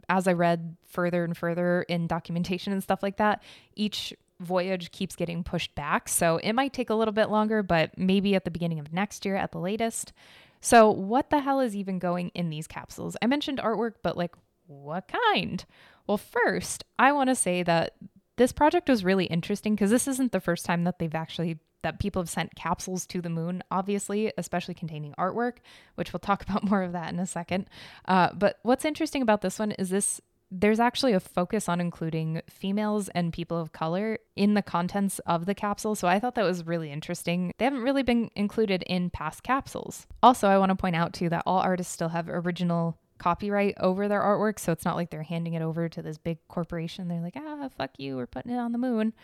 as 0.09 0.29
I 0.29 0.33
read 0.33 0.77
further 0.85 1.25
and 1.25 1.37
further 1.37 1.83
in 1.83 2.07
documentation 2.07 2.73
and 2.73 2.83
stuff 2.83 3.03
like 3.03 3.17
that, 3.17 3.43
each 3.75 4.13
voyage 4.43 4.91
keeps 4.91 5.17
getting 5.17 5.43
pushed 5.45 5.75
back. 5.75 6.09
So 6.09 6.39
it 6.39 6.53
might 6.53 6.73
take 6.73 6.91
a 6.91 6.95
little 6.95 7.13
bit 7.13 7.31
longer, 7.31 7.63
but 7.63 7.97
maybe 7.97 8.35
at 8.35 8.45
the 8.45 8.51
beginning 8.51 8.79
of 8.79 8.93
next 8.93 9.25
year 9.25 9.37
at 9.37 9.53
the 9.53 9.59
latest. 9.59 10.13
So, 10.65 10.91
what 10.91 11.31
the 11.31 11.41
hell 11.41 11.59
is 11.59 11.75
even 11.75 11.99
going 11.99 12.31
in 12.35 12.49
these 12.49 12.69
capsules? 12.69 13.17
I 13.21 13.27
mentioned 13.27 13.59
artwork, 13.59 13.95
but 14.03 14.17
like, 14.17 14.37
what 14.69 15.11
kind? 15.35 15.65
Well, 16.07 16.19
first, 16.19 16.85
I 17.01 17.11
want 17.11 17.31
to 17.31 17.35
say 17.35 17.65
that 17.65 17.97
this 18.37 18.53
project 18.53 18.89
was 18.89 19.05
really 19.05 19.25
interesting 19.27 19.75
because 19.75 19.91
this 19.91 20.07
isn't 20.07 20.31
the 20.31 20.41
first 20.41 20.65
time 20.65 20.85
that 20.85 21.01
they've 21.01 21.15
actually 21.15 21.59
that 21.83 21.99
people 21.99 22.23
have 22.23 22.31
sent 22.31 22.55
capsules 22.55 23.07
to 23.07 23.21
the 23.21 23.29
moon, 23.29 23.63
obviously, 23.71 24.33
especially 24.39 24.75
containing 24.75 25.15
artwork, 25.19 25.55
which 25.97 26.13
we'll 26.13 26.21
talk 26.21 26.43
about 26.49 26.63
more 26.63 26.83
of 26.83 26.93
that 26.93 27.13
in 27.13 27.19
a 27.19 27.27
second. 27.27 27.69
Uh, 28.07 28.31
but 28.33 28.59
what's 28.63 28.85
interesting 28.85 29.21
about 29.21 29.41
this 29.41 29.59
one 29.59 29.73
is 29.73 29.91
this 29.91 30.21
there's 30.55 30.79
actually 30.79 31.15
a 31.15 31.21
focus 31.21 31.67
on 31.67 31.81
including 31.81 32.43
females 32.49 33.09
and 33.09 33.33
people 33.33 33.59
of 33.59 33.73
color 33.73 34.19
in 34.37 34.53
the 34.53 34.61
contents 34.61 35.19
of 35.21 35.47
the 35.47 35.55
capsule. 35.55 35.95
So 35.95 36.07
I 36.07 36.21
thought 36.21 36.35
that 36.35 36.45
was 36.45 36.67
really 36.67 36.93
interesting. 36.93 37.55
They 37.57 37.65
haven't 37.65 37.83
really 37.83 38.03
been 38.03 38.31
included 38.37 38.83
in 38.87 39.09
past 39.09 39.43
capsules. 39.43 40.07
Also, 40.23 40.49
I 40.49 40.59
want 40.59 40.69
to 40.69 40.77
point 40.77 40.95
out 40.95 41.15
too 41.15 41.31
that 41.31 41.45
all 41.47 41.59
artists 41.59 41.93
still 41.93 42.11
have 42.11 42.29
original 42.29 42.99
copyright 43.17 43.77
over 43.81 44.09
their 44.09 44.21
artwork. 44.21 44.59
So 44.59 44.73
it's 44.73 44.85
not 44.85 44.97
like 44.97 45.09
they're 45.09 45.23
handing 45.23 45.55
it 45.55 45.63
over 45.63 45.89
to 45.89 46.03
this 46.03 46.19
big 46.19 46.39
corporation. 46.49 47.09
They're 47.09 47.23
like, 47.23 47.37
ah, 47.37 47.71
fuck 47.79 47.93
you, 47.97 48.17
we're 48.17 48.27
putting 48.27 48.53
it 48.53 48.59
on 48.59 48.73
the 48.73 48.79
moon. 48.79 49.15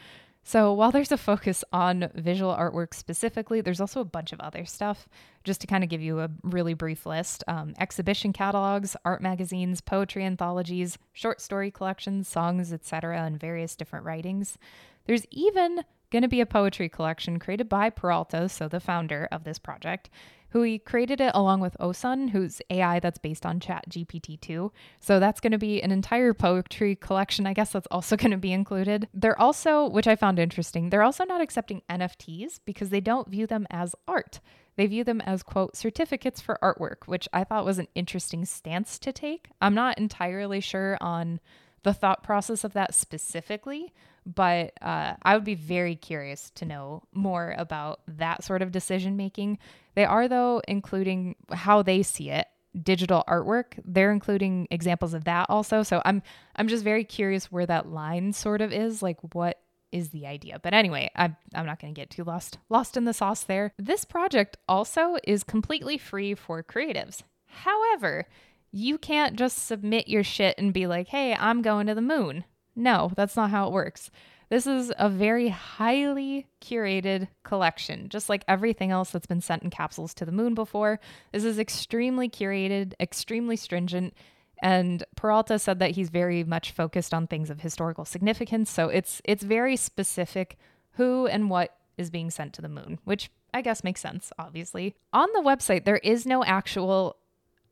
So 0.49 0.73
while 0.73 0.91
there's 0.91 1.13
a 1.13 1.19
focus 1.19 1.63
on 1.75 2.09
visual 2.15 2.57
artwork 2.57 2.95
specifically, 2.95 3.61
there's 3.61 3.83
also 3.83 4.01
a 4.01 4.05
bunch 4.07 4.33
of 4.33 4.41
other 4.41 4.65
stuff. 4.65 5.07
Just 5.45 5.61
to 5.61 5.67
kind 5.67 5.85
of 5.85 5.91
give 5.91 6.01
you 6.01 6.21
a 6.21 6.31
really 6.43 6.73
brief 6.73 7.05
list 7.05 7.45
um, 7.49 7.75
exhibition 7.79 8.33
catalogs, 8.33 8.97
art 9.05 9.21
magazines, 9.21 9.83
poetry 9.83 10.25
anthologies, 10.25 10.97
short 11.13 11.43
story 11.43 11.71
collections, 11.71 12.29
songs, 12.29 12.73
etc., 12.73 13.21
and 13.21 13.39
various 13.39 13.77
different 13.77 14.07
writings. 14.07 14.57
There's 15.05 15.27
even 15.31 15.83
going 16.11 16.23
to 16.23 16.29
be 16.29 16.41
a 16.41 16.47
poetry 16.47 16.89
collection 16.89 17.39
created 17.39 17.69
by 17.69 17.91
Peralta, 17.91 18.49
so 18.49 18.69
the 18.69 18.81
founder 18.81 19.29
of 19.31 19.45
this 19.45 19.59
project, 19.59 20.09
who 20.51 20.63
he 20.63 20.79
created 20.79 21.21
it 21.21 21.33
along 21.35 21.61
with 21.61 21.77
Osun, 21.79 22.31
who's 22.31 22.63
AI 22.71 23.01
that's 23.01 23.19
based 23.19 23.45
on 23.45 23.61
Chat 23.61 23.85
GPT-2. 23.89 24.71
So 25.01 25.21
that's 25.21 25.41
going 25.41 25.53
to 25.53 25.59
be 25.59 25.83
an 25.83 25.91
entire 25.91 26.33
poetry 26.35 26.97
collection. 26.97 27.47
I 27.47 27.53
guess 27.53 27.73
that's 27.73 27.89
also 27.91 28.17
going 28.19 28.31
to 28.31 28.37
be 28.37 28.53
included. 28.53 29.09
They're 29.13 29.41
also, 29.41 29.89
which 29.89 30.07
I 30.07 30.17
found 30.17 30.39
interesting, 30.39 30.91
they're 30.91 31.03
also 31.03 31.25
not 31.25 31.41
accepting 31.41 31.83
NFTs 31.91 32.61
because 32.65 32.91
they 32.91 33.01
don't 33.01 33.29
view 33.29 33.47
them 33.47 33.67
as 33.71 33.95
art. 34.07 34.41
They 34.77 34.87
view 34.87 35.03
them 35.03 35.21
as, 35.23 35.43
quote, 35.43 35.77
certificates 35.77 36.41
for 36.41 36.59
artwork, 36.63 37.07
which 37.07 37.29
I 37.33 37.43
thought 37.43 37.65
was 37.65 37.81
an 37.81 37.89
interesting 37.97 38.45
stance 38.45 38.99
to 39.01 39.13
take. 39.13 39.49
I'm 39.61 39.75
not 39.75 39.99
entirely 39.99 40.61
sure 40.61 40.97
on 41.01 41.41
the 41.83 41.93
thought 41.93 42.23
process 42.23 42.65
of 42.65 42.75
that 42.75 42.95
specifically, 42.95 43.93
but 44.35 44.73
uh, 44.83 45.15
I 45.23 45.35
would 45.35 45.45
be 45.45 45.55
very 45.55 45.97
curious 45.97 46.51
to 46.57 46.65
know 46.65 47.03
more 47.13 47.55
about 47.57 48.01
that 48.07 48.45
sort 48.45 48.63
of 48.63 48.73
decision 48.73 49.17
making. 49.17 49.59
They 49.95 50.05
are, 50.05 50.29
though, 50.29 50.61
including 50.69 51.37
how 51.51 51.83
they 51.83 52.03
see 52.03 52.31
it 52.31 52.47
digital 52.83 53.25
artwork. 53.27 53.81
They're 53.85 54.13
including 54.13 54.69
examples 54.71 55.15
of 55.15 55.25
that 55.25 55.47
also. 55.49 55.83
So 55.83 56.03
i'm 56.05 56.23
i'm 56.57 56.69
just 56.69 56.85
very 56.85 57.05
curious 57.05 57.51
where 57.51 57.67
that 57.67 57.89
line 57.89 58.33
sort 58.33 58.61
of 58.61 58.73
is 58.73 59.03
like 59.03 59.19
what 59.35 59.59
is 59.91 60.11
the 60.11 60.27
idea? 60.27 60.61
But 60.63 60.75
anyway 60.75 61.11
i'm, 61.17 61.37
I'm 61.55 61.67
not 61.67 61.81
going 61.81 61.95
to 61.95 61.99
get 61.99 62.11
too 62.11 62.25
lost 62.25 62.59
lost 62.69 62.97
in 62.97 63.05
the 63.05 63.15
sauce 63.15 63.43
there. 63.43 63.73
This 63.79 64.05
project 64.05 64.59
also 64.69 65.17
is 65.25 65.43
completely 65.43 65.99
free 65.99 66.35
for 66.35 66.63
creatives. 66.63 67.23
However 67.47 68.27
you 68.71 68.99
can't 68.99 69.37
just 69.37 69.67
submit 69.67 70.09
your 70.09 70.23
shit 70.23 70.55
and 70.59 70.75
be 70.75 70.87
like 70.87 71.09
hey 71.09 71.35
i'm 71.35 71.63
going 71.63 71.87
to 71.87 71.95
the 71.95 72.03
moon 72.03 72.45
no, 72.79 73.11
that's 73.17 73.37
not 73.37 73.51
how 73.51 73.67
it 73.67 73.73
works. 73.73 74.11
This 74.49 74.67
is 74.67 74.93
a 74.99 75.11
very 75.11 75.49
highly 75.49 76.47
curated 76.63 77.29
collection, 77.43 78.09
just 78.09 78.29
like 78.29 78.45
everything 78.49 78.91
else 78.91 79.11
that's 79.11 79.27
been 79.27 79.43
sent 79.43 79.63
in 79.63 79.71
capsules 79.71 80.15
to 80.15 80.25
the 80.25 80.33
moon 80.33 80.55
before. 80.55 81.01
This 81.33 81.45
is 81.45 81.59
extremely 81.59 82.31
curated, 82.31 82.95
extremely 82.99 83.57
stringent. 83.57 84.15
And 84.63 85.05
Peralta 85.17 85.59
said 85.59 85.81
that 85.81 85.93
he's 85.93 86.09
very 86.09 86.45
much 86.45 86.73
focused 86.73 87.13
on 87.13 87.27
things 87.27 87.51
of 87.51 87.61
historical 87.61 88.05
significance. 88.05 88.71
So 88.71 88.89
it's 88.89 89.21
it's 89.25 89.43
very 89.43 89.77
specific 89.77 90.57
who 90.93 91.27
and 91.27 91.51
what 91.51 91.77
is 91.99 92.11
being 92.11 92.31
sent 92.31 92.55
to 92.55 92.63
the 92.63 92.69
moon, 92.69 92.99
which 93.05 93.31
I 93.53 93.61
guess 93.61 93.85
makes 93.85 94.01
sense, 94.01 94.33
obviously. 94.39 94.95
On 95.13 95.29
the 95.35 95.43
website, 95.43 95.85
there 95.85 95.99
is 95.99 96.27
no 96.27 96.43
actual 96.45 97.17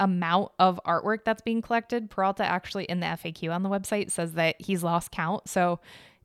amount 0.00 0.52
of 0.58 0.80
artwork 0.86 1.24
that's 1.24 1.42
being 1.42 1.62
collected. 1.62 2.10
Peralta 2.10 2.44
actually 2.44 2.84
in 2.84 3.00
the 3.00 3.06
FAQ 3.06 3.52
on 3.54 3.62
the 3.62 3.68
website 3.68 4.10
says 4.10 4.32
that 4.34 4.56
he's 4.58 4.82
lost 4.82 5.10
count. 5.10 5.48
So 5.48 5.80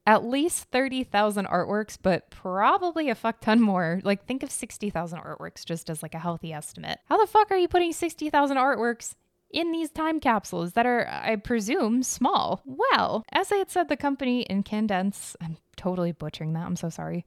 at 0.05 0.25
least 0.25 0.65
30,000 0.71 1.45
artworks, 1.47 1.97
but 2.01 2.29
probably 2.31 3.09
a 3.09 3.15
fuck 3.15 3.39
ton 3.39 3.61
more. 3.61 4.01
Like 4.03 4.25
think 4.25 4.43
of 4.43 4.51
60,000 4.51 5.19
artworks 5.19 5.63
just 5.63 5.89
as 5.89 6.01
like 6.01 6.15
a 6.15 6.19
healthy 6.19 6.53
estimate. 6.53 6.99
How 7.05 7.17
the 7.17 7.27
fuck 7.27 7.51
are 7.51 7.57
you 7.57 7.67
putting 7.67 7.93
60,000 7.93 8.57
artworks 8.57 9.15
in 9.51 9.71
these 9.71 9.91
time 9.91 10.19
capsules 10.19 10.73
that 10.73 10.85
are, 10.85 11.07
I 11.07 11.35
presume, 11.35 12.03
small? 12.03 12.61
Well, 12.65 13.23
as 13.31 13.51
I 13.51 13.57
had 13.57 13.69
said, 13.69 13.89
the 13.89 13.97
company 13.97 14.45
Incandesce, 14.49 15.35
I'm 15.41 15.57
totally 15.75 16.13
butchering 16.13 16.53
that, 16.53 16.65
I'm 16.65 16.75
so 16.75 16.89
sorry. 16.89 17.25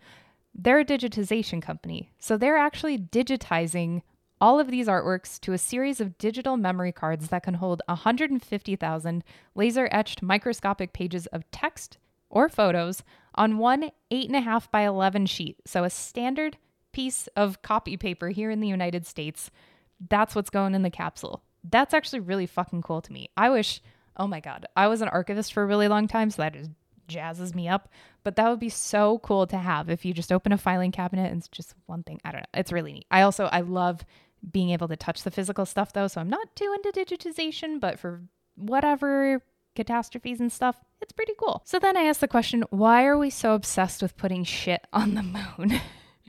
They're 0.54 0.80
a 0.80 0.85
digitization 0.85 1.61
company. 1.61 2.11
So 2.18 2.37
they're 2.37 2.57
actually 2.57 2.98
digitizing 2.98 4.02
all 4.40 4.60
of 4.60 4.70
these 4.70 4.88
artworks 4.88 5.40
to 5.40 5.52
a 5.52 5.58
series 5.58 6.00
of 6.00 6.18
digital 6.18 6.56
memory 6.56 6.92
cards 6.92 7.28
that 7.28 7.42
can 7.42 7.54
hold 7.54 7.82
150,000 7.86 9.24
laser 9.54 9.88
etched 9.90 10.22
microscopic 10.22 10.92
pages 10.92 11.26
of 11.28 11.50
text 11.50 11.98
or 12.30 12.48
photos 12.48 13.02
on 13.34 13.58
one 13.58 13.90
8.5 14.10 14.70
by 14.70 14.82
11 14.82 15.26
sheet. 15.26 15.56
So, 15.66 15.84
a 15.84 15.90
standard 15.90 16.58
piece 16.92 17.26
of 17.36 17.62
copy 17.62 17.96
paper 17.96 18.28
here 18.28 18.50
in 18.50 18.60
the 18.60 18.68
United 18.68 19.06
States. 19.06 19.50
That's 20.08 20.34
what's 20.34 20.50
going 20.50 20.74
in 20.74 20.82
the 20.82 20.90
capsule. 20.90 21.42
That's 21.62 21.94
actually 21.94 22.20
really 22.20 22.46
fucking 22.46 22.82
cool 22.82 23.02
to 23.02 23.12
me. 23.12 23.30
I 23.36 23.50
wish, 23.50 23.82
oh 24.16 24.26
my 24.26 24.40
God, 24.40 24.66
I 24.76 24.86
was 24.88 25.00
an 25.00 25.08
archivist 25.08 25.52
for 25.52 25.62
a 25.62 25.66
really 25.66 25.88
long 25.88 26.08
time, 26.08 26.30
so 26.30 26.42
that 26.42 26.54
just 26.54 26.70
jazzes 27.08 27.54
me 27.54 27.68
up. 27.68 27.88
But 28.22 28.36
that 28.36 28.48
would 28.48 28.60
be 28.60 28.68
so 28.68 29.18
cool 29.18 29.46
to 29.48 29.58
have 29.58 29.90
if 29.90 30.04
you 30.04 30.14
just 30.14 30.32
open 30.32 30.52
a 30.52 30.58
filing 30.58 30.92
cabinet 30.92 31.30
and 31.30 31.38
it's 31.38 31.48
just 31.48 31.74
one 31.86 32.02
thing. 32.02 32.20
I 32.24 32.32
don't 32.32 32.40
know. 32.40 32.58
It's 32.58 32.72
really 32.72 32.92
neat. 32.92 33.06
I 33.10 33.22
also, 33.22 33.46
I 33.46 33.60
love 33.60 34.04
being 34.50 34.70
able 34.70 34.88
to 34.88 34.96
touch 34.96 35.22
the 35.22 35.30
physical 35.30 35.66
stuff 35.66 35.92
though. 35.92 36.08
So 36.08 36.20
I'm 36.20 36.30
not 36.30 36.54
too 36.56 36.74
into 36.74 36.98
digitization, 36.98 37.80
but 37.80 37.98
for 37.98 38.22
whatever 38.56 39.42
catastrophes 39.74 40.40
and 40.40 40.52
stuff. 40.52 40.76
It's 41.00 41.12
pretty 41.12 41.34
cool. 41.38 41.62
So 41.64 41.78
then 41.78 41.96
I 41.96 42.02
asked 42.02 42.20
the 42.20 42.28
question 42.28 42.64
why 42.70 43.04
are 43.04 43.18
we 43.18 43.30
so 43.30 43.54
obsessed 43.54 44.02
with 44.02 44.16
putting 44.16 44.44
shit 44.44 44.86
on 44.92 45.14
the 45.14 45.22
moon? 45.22 45.80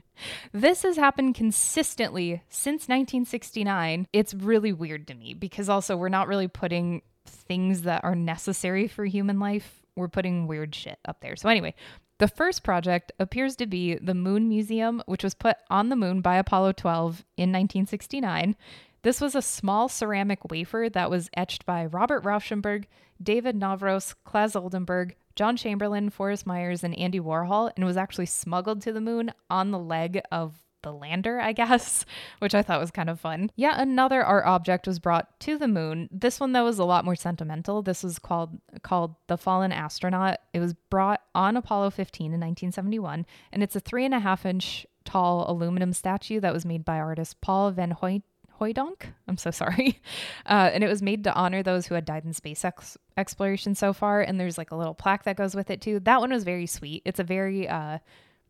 this 0.52 0.82
has 0.82 0.96
happened 0.96 1.34
consistently 1.34 2.42
since 2.48 2.88
1969. 2.88 4.06
It's 4.12 4.34
really 4.34 4.72
weird 4.72 5.06
to 5.08 5.14
me 5.14 5.34
because 5.34 5.68
also 5.68 5.96
we're 5.96 6.08
not 6.08 6.28
really 6.28 6.48
putting 6.48 7.02
things 7.26 7.82
that 7.82 8.04
are 8.04 8.14
necessary 8.14 8.88
for 8.88 9.04
human 9.04 9.38
life. 9.38 9.82
We're 9.96 10.08
putting 10.08 10.46
weird 10.46 10.74
shit 10.74 10.98
up 11.06 11.20
there. 11.20 11.36
So, 11.36 11.48
anyway, 11.48 11.74
the 12.18 12.28
first 12.28 12.62
project 12.62 13.12
appears 13.18 13.56
to 13.56 13.66
be 13.66 13.96
the 13.96 14.14
Moon 14.14 14.48
Museum, 14.48 15.02
which 15.06 15.24
was 15.24 15.34
put 15.34 15.56
on 15.68 15.88
the 15.88 15.96
moon 15.96 16.20
by 16.20 16.36
Apollo 16.36 16.72
12 16.72 17.24
in 17.36 17.50
1969. 17.50 18.56
This 19.02 19.20
was 19.20 19.34
a 19.34 19.42
small 19.42 19.88
ceramic 19.88 20.50
wafer 20.50 20.88
that 20.92 21.10
was 21.10 21.30
etched 21.36 21.66
by 21.66 21.86
Robert 21.86 22.24
Rauschenberg, 22.24 22.84
David 23.22 23.58
Novros, 23.58 24.14
Claes 24.24 24.56
Oldenburg, 24.56 25.14
John 25.34 25.56
Chamberlain, 25.56 26.10
Forrest 26.10 26.46
Myers, 26.46 26.82
and 26.82 26.98
Andy 26.98 27.20
Warhol, 27.20 27.70
and 27.76 27.84
was 27.84 27.96
actually 27.96 28.26
smuggled 28.26 28.80
to 28.82 28.92
the 28.92 29.00
moon 29.00 29.32
on 29.50 29.70
the 29.70 29.78
leg 29.78 30.20
of 30.32 30.62
the 30.82 30.92
lander, 30.92 31.40
I 31.40 31.52
guess, 31.52 32.04
which 32.38 32.54
I 32.54 32.62
thought 32.62 32.80
was 32.80 32.90
kind 32.90 33.10
of 33.10 33.20
fun. 33.20 33.50
Yet 33.56 33.78
another 33.78 34.22
art 34.22 34.46
object 34.46 34.86
was 34.86 34.98
brought 34.98 35.38
to 35.40 35.58
the 35.58 35.68
moon. 35.68 36.08
This 36.12 36.40
one 36.40 36.52
though 36.52 36.64
was 36.64 36.78
a 36.78 36.84
lot 36.84 37.04
more 37.04 37.16
sentimental. 37.16 37.82
This 37.82 38.02
was 38.02 38.18
called 38.18 38.60
called 38.82 39.14
the 39.26 39.36
Fallen 39.36 39.72
Astronaut. 39.72 40.38
It 40.52 40.60
was 40.60 40.74
brought 40.74 41.22
on 41.34 41.56
Apollo 41.56 41.90
15 41.90 42.26
in 42.26 42.40
1971, 42.40 43.26
and 43.52 43.62
it's 43.62 43.76
a 43.76 43.80
three 43.80 44.04
and 44.04 44.14
a 44.14 44.20
half 44.20 44.46
inch 44.46 44.86
tall 45.04 45.50
aluminum 45.50 45.92
statue 45.92 46.40
that 46.40 46.52
was 46.52 46.66
made 46.66 46.84
by 46.84 46.98
artist 46.98 47.40
Paul 47.40 47.70
Van 47.70 47.92
Hoyt 47.92 48.22
Hooydonk. 48.60 49.12
I'm 49.28 49.36
so 49.36 49.50
sorry. 49.50 50.00
Uh, 50.48 50.70
and 50.72 50.84
it 50.84 50.86
was 50.86 51.02
made 51.02 51.24
to 51.24 51.34
honor 51.34 51.60
those 51.60 51.88
who 51.88 51.94
had 51.96 52.04
died 52.04 52.24
in 52.24 52.32
space 52.32 52.64
ex- 52.64 52.96
exploration 53.16 53.74
so 53.74 53.92
far. 53.92 54.20
And 54.20 54.38
there's 54.38 54.56
like 54.56 54.70
a 54.70 54.76
little 54.76 54.94
plaque 54.94 55.24
that 55.24 55.36
goes 55.36 55.56
with 55.56 55.70
it 55.70 55.80
too. 55.80 55.98
That 55.98 56.20
one 56.20 56.30
was 56.30 56.44
very 56.44 56.66
sweet. 56.66 57.02
It's 57.04 57.18
a 57.18 57.24
very, 57.24 57.68
uh, 57.68 57.98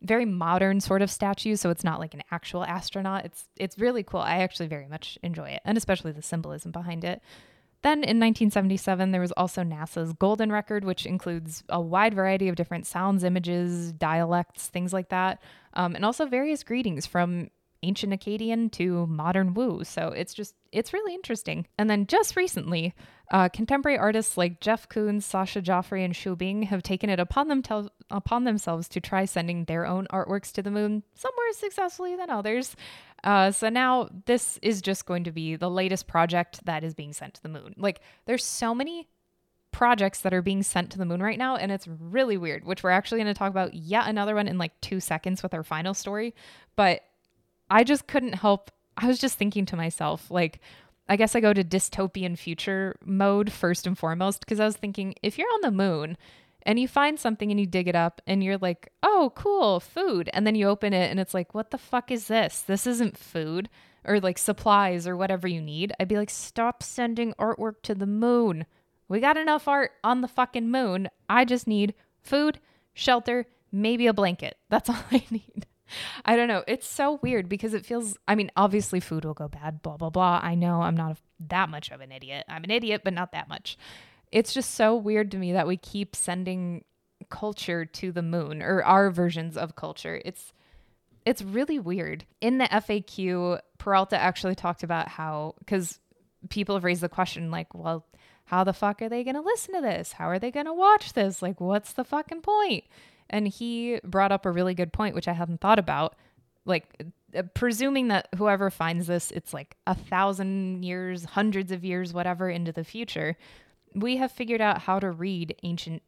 very 0.01 0.25
modern 0.25 0.79
sort 0.79 1.01
of 1.01 1.09
statue. 1.09 1.55
So 1.55 1.69
it's 1.69 1.83
not 1.83 1.99
like 1.99 2.13
an 2.13 2.23
actual 2.31 2.63
astronaut. 2.63 3.25
It's 3.25 3.45
it's 3.57 3.77
really 3.79 4.03
cool. 4.03 4.19
I 4.19 4.39
actually 4.39 4.67
very 4.67 4.87
much 4.87 5.17
enjoy 5.23 5.49
it, 5.49 5.61
and 5.65 5.77
especially 5.77 6.11
the 6.11 6.21
symbolism 6.21 6.71
behind 6.71 7.03
it. 7.03 7.21
Then 7.83 7.99
in 7.99 8.19
1977, 8.19 9.11
there 9.11 9.21
was 9.21 9.31
also 9.33 9.61
NASA's 9.61 10.11
Golden 10.13 10.51
Record, 10.51 10.83
which 10.83 11.05
includes 11.05 11.63
a 11.69 11.79
wide 11.79 12.13
variety 12.13 12.49
of 12.49 12.55
different 12.55 12.87
sounds, 12.87 13.23
images, 13.23 13.91
dialects, 13.91 14.67
things 14.67 14.93
like 14.93 15.09
that, 15.09 15.41
um, 15.73 15.95
and 15.95 16.03
also 16.03 16.25
various 16.25 16.63
greetings 16.63 17.05
from 17.05 17.49
ancient 17.83 18.13
Akkadian 18.13 18.71
to 18.73 19.07
modern 19.07 19.53
Wu. 19.53 19.83
So 19.83 20.09
it's 20.09 20.33
just, 20.33 20.55
it's 20.71 20.93
really 20.93 21.13
interesting. 21.13 21.67
And 21.77 21.89
then 21.89 22.07
just 22.07 22.35
recently, 22.35 22.93
uh, 23.29 23.49
contemporary 23.49 23.97
artists 23.97 24.37
like 24.37 24.61
Jeff 24.61 24.87
Koons, 24.87 25.23
Sacha 25.23 25.61
Jafri, 25.61 26.03
and 26.05 26.13
Xu 26.13 26.37
Bing 26.37 26.63
have 26.63 26.81
taken 26.81 27.09
it 27.09 27.19
upon, 27.19 27.47
them 27.49 27.61
tel- 27.61 27.91
upon 28.09 28.45
themselves 28.45 28.87
to 28.89 29.01
try 29.01 29.25
sending 29.25 29.65
their 29.65 29.85
own 29.85 30.07
artworks 30.11 30.51
to 30.53 30.61
the 30.61 30.71
moon, 30.71 31.03
some 31.15 31.31
more 31.35 31.53
successfully 31.53 32.15
than 32.15 32.29
others. 32.29 32.75
Uh, 33.23 33.51
so 33.51 33.67
now 33.67 34.09
this 34.25 34.57
is 34.61 34.81
just 34.81 35.05
going 35.05 35.23
to 35.25 35.31
be 35.31 35.55
the 35.55 35.69
latest 35.69 36.07
project 36.07 36.63
that 36.65 36.83
is 36.83 36.93
being 36.93 37.13
sent 37.13 37.33
to 37.33 37.43
the 37.43 37.49
moon. 37.49 37.73
Like, 37.77 37.99
there's 38.25 38.45
so 38.45 38.73
many 38.73 39.07
projects 39.71 40.21
that 40.21 40.33
are 40.33 40.41
being 40.41 40.63
sent 40.63 40.91
to 40.91 40.97
the 40.97 41.05
moon 41.05 41.21
right 41.21 41.37
now, 41.37 41.55
and 41.55 41.71
it's 41.71 41.87
really 41.87 42.37
weird, 42.37 42.63
which 42.63 42.81
we're 42.81 42.89
actually 42.89 43.19
going 43.21 43.33
to 43.33 43.37
talk 43.37 43.51
about 43.51 43.73
yet 43.73 44.07
another 44.07 44.35
one 44.35 44.47
in 44.47 44.57
like 44.57 44.79
two 44.81 44.99
seconds 44.99 45.43
with 45.43 45.53
our 45.53 45.63
final 45.63 45.93
story. 45.93 46.33
But 46.75 47.01
I 47.69 47.83
just 47.83 48.07
couldn't 48.07 48.33
help. 48.33 48.71
I 48.95 49.07
was 49.07 49.19
just 49.19 49.37
thinking 49.37 49.65
to 49.67 49.75
myself, 49.75 50.31
like, 50.31 50.59
I 51.09 51.15
guess 51.15 51.35
I 51.35 51.39
go 51.39 51.53
to 51.53 51.63
dystopian 51.63 52.37
future 52.37 52.97
mode 53.05 53.51
first 53.51 53.87
and 53.87 53.97
foremost 53.97 54.41
because 54.41 54.59
I 54.59 54.65
was 54.65 54.75
thinking 54.75 55.15
if 55.21 55.37
you're 55.37 55.47
on 55.55 55.61
the 55.61 55.71
moon 55.71 56.17
and 56.63 56.79
you 56.79 56.87
find 56.87 57.17
something 57.17 57.49
and 57.49 57.59
you 57.59 57.65
dig 57.65 57.87
it 57.87 57.95
up 57.95 58.21
and 58.27 58.43
you're 58.43 58.57
like, 58.57 58.91
oh, 59.01 59.31
cool, 59.35 59.79
food. 59.79 60.29
And 60.33 60.45
then 60.45 60.55
you 60.55 60.67
open 60.67 60.93
it 60.93 61.09
and 61.09 61.19
it's 61.19 61.33
like, 61.33 61.53
what 61.53 61.71
the 61.71 61.77
fuck 61.77 62.11
is 62.11 62.27
this? 62.27 62.61
This 62.61 62.85
isn't 62.85 63.17
food 63.17 63.69
or 64.03 64.19
like 64.19 64.37
supplies 64.37 65.07
or 65.07 65.15
whatever 65.15 65.47
you 65.47 65.61
need. 65.61 65.93
I'd 65.99 66.09
be 66.09 66.17
like, 66.17 66.29
stop 66.29 66.83
sending 66.83 67.33
artwork 67.33 67.81
to 67.83 67.95
the 67.95 68.05
moon. 68.05 68.65
We 69.07 69.21
got 69.21 69.37
enough 69.37 69.67
art 69.67 69.91
on 70.03 70.19
the 70.19 70.27
fucking 70.27 70.69
moon. 70.69 71.09
I 71.29 71.45
just 71.45 71.67
need 71.67 71.93
food, 72.21 72.59
shelter, 72.93 73.45
maybe 73.71 74.07
a 74.07 74.13
blanket. 74.13 74.57
That's 74.69 74.89
all 74.89 75.03
I 75.11 75.23
need. 75.29 75.67
I 76.25 76.35
don't 76.35 76.47
know. 76.47 76.63
It's 76.67 76.87
so 76.87 77.19
weird 77.21 77.49
because 77.49 77.73
it 77.73 77.85
feels, 77.85 78.17
I 78.27 78.35
mean, 78.35 78.51
obviously 78.55 78.99
food 78.99 79.25
will 79.25 79.33
go 79.33 79.47
bad, 79.47 79.81
blah, 79.81 79.97
blah, 79.97 80.09
blah. 80.09 80.39
I 80.41 80.55
know 80.55 80.81
I'm 80.81 80.97
not 80.97 81.17
that 81.47 81.69
much 81.69 81.91
of 81.91 82.01
an 82.01 82.11
idiot. 82.11 82.45
I'm 82.49 82.63
an 82.63 82.71
idiot, 82.71 83.01
but 83.03 83.13
not 83.13 83.31
that 83.31 83.49
much. 83.49 83.77
It's 84.31 84.53
just 84.53 84.75
so 84.75 84.95
weird 84.95 85.31
to 85.31 85.37
me 85.37 85.53
that 85.53 85.67
we 85.67 85.77
keep 85.77 86.15
sending 86.15 86.83
culture 87.29 87.85
to 87.85 88.11
the 88.11 88.21
moon 88.21 88.61
or 88.61 88.83
our 88.83 89.09
versions 89.09 89.57
of 89.57 89.75
culture. 89.75 90.21
It's, 90.23 90.53
it's 91.25 91.41
really 91.41 91.79
weird. 91.79 92.25
In 92.41 92.57
the 92.57 92.65
FAQ, 92.65 93.59
Peralta 93.77 94.17
actually 94.17 94.55
talked 94.55 94.83
about 94.83 95.07
how, 95.07 95.55
because 95.59 95.99
people 96.49 96.75
have 96.75 96.83
raised 96.83 97.01
the 97.01 97.09
question, 97.09 97.51
like, 97.51 97.73
well, 97.73 98.05
how 98.45 98.63
the 98.63 98.73
fuck 98.73 99.01
are 99.01 99.09
they 99.09 99.25
going 99.25 99.35
to 99.35 99.41
listen 99.41 99.75
to 99.75 99.81
this? 99.81 100.13
How 100.13 100.29
are 100.29 100.39
they 100.39 100.51
going 100.51 100.67
to 100.67 100.73
watch 100.73 101.13
this? 101.13 101.41
Like, 101.41 101.59
what's 101.59 101.93
the 101.93 102.05
fucking 102.05 102.41
point? 102.41 102.85
And 103.29 103.47
he 103.47 103.99
brought 104.03 104.31
up 104.31 104.45
a 104.45 104.51
really 104.51 104.73
good 104.73 104.93
point, 104.93 105.15
which 105.15 105.27
I 105.27 105.33
hadn't 105.33 105.61
thought 105.61 105.79
about. 105.79 106.15
Like, 106.65 107.03
uh, 107.35 107.43
presuming 107.53 108.09
that 108.09 108.29
whoever 108.37 108.69
finds 108.69 109.07
this, 109.07 109.31
it's 109.31 109.53
like 109.53 109.77
a 109.85 109.95
thousand 109.95 110.83
years, 110.83 111.25
hundreds 111.25 111.71
of 111.71 111.85
years, 111.85 112.13
whatever, 112.13 112.49
into 112.49 112.71
the 112.71 112.83
future, 112.83 113.37
we 113.93 114.17
have 114.17 114.31
figured 114.31 114.61
out 114.61 114.81
how 114.81 114.99
to 114.99 115.11
read 115.11 115.55
ancient 115.63 116.03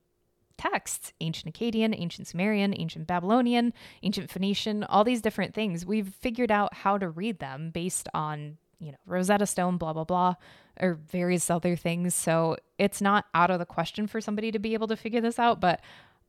texts 0.60 1.14
ancient 1.22 1.56
Akkadian, 1.56 1.96
ancient 1.98 2.28
Sumerian, 2.28 2.74
ancient 2.78 3.08
Babylonian, 3.08 3.74
ancient 4.04 4.30
Phoenician, 4.30 4.84
all 4.84 5.06
these 5.06 5.22
different 5.22 5.56
things. 5.56 5.86
We've 5.86 6.14
figured 6.14 6.52
out 6.52 6.74
how 6.74 6.98
to 6.98 7.10
read 7.10 7.40
them 7.40 7.72
based 7.72 8.10
on, 8.14 8.58
you 8.80 8.92
know, 8.92 8.98
Rosetta 9.06 9.46
Stone, 9.46 9.78
blah, 9.78 9.94
blah, 9.94 10.04
blah, 10.04 10.36
or 10.80 11.00
various 11.10 11.50
other 11.50 11.78
things. 11.78 12.14
So 12.14 12.58
it's 12.78 13.02
not 13.02 13.26
out 13.34 13.50
of 13.50 13.60
the 13.60 13.66
question 13.66 14.06
for 14.06 14.20
somebody 14.20 14.52
to 14.52 14.60
be 14.60 14.74
able 14.74 14.88
to 14.88 14.98
figure 14.98 15.22
this 15.22 15.40
out. 15.40 15.62
But 15.62 15.82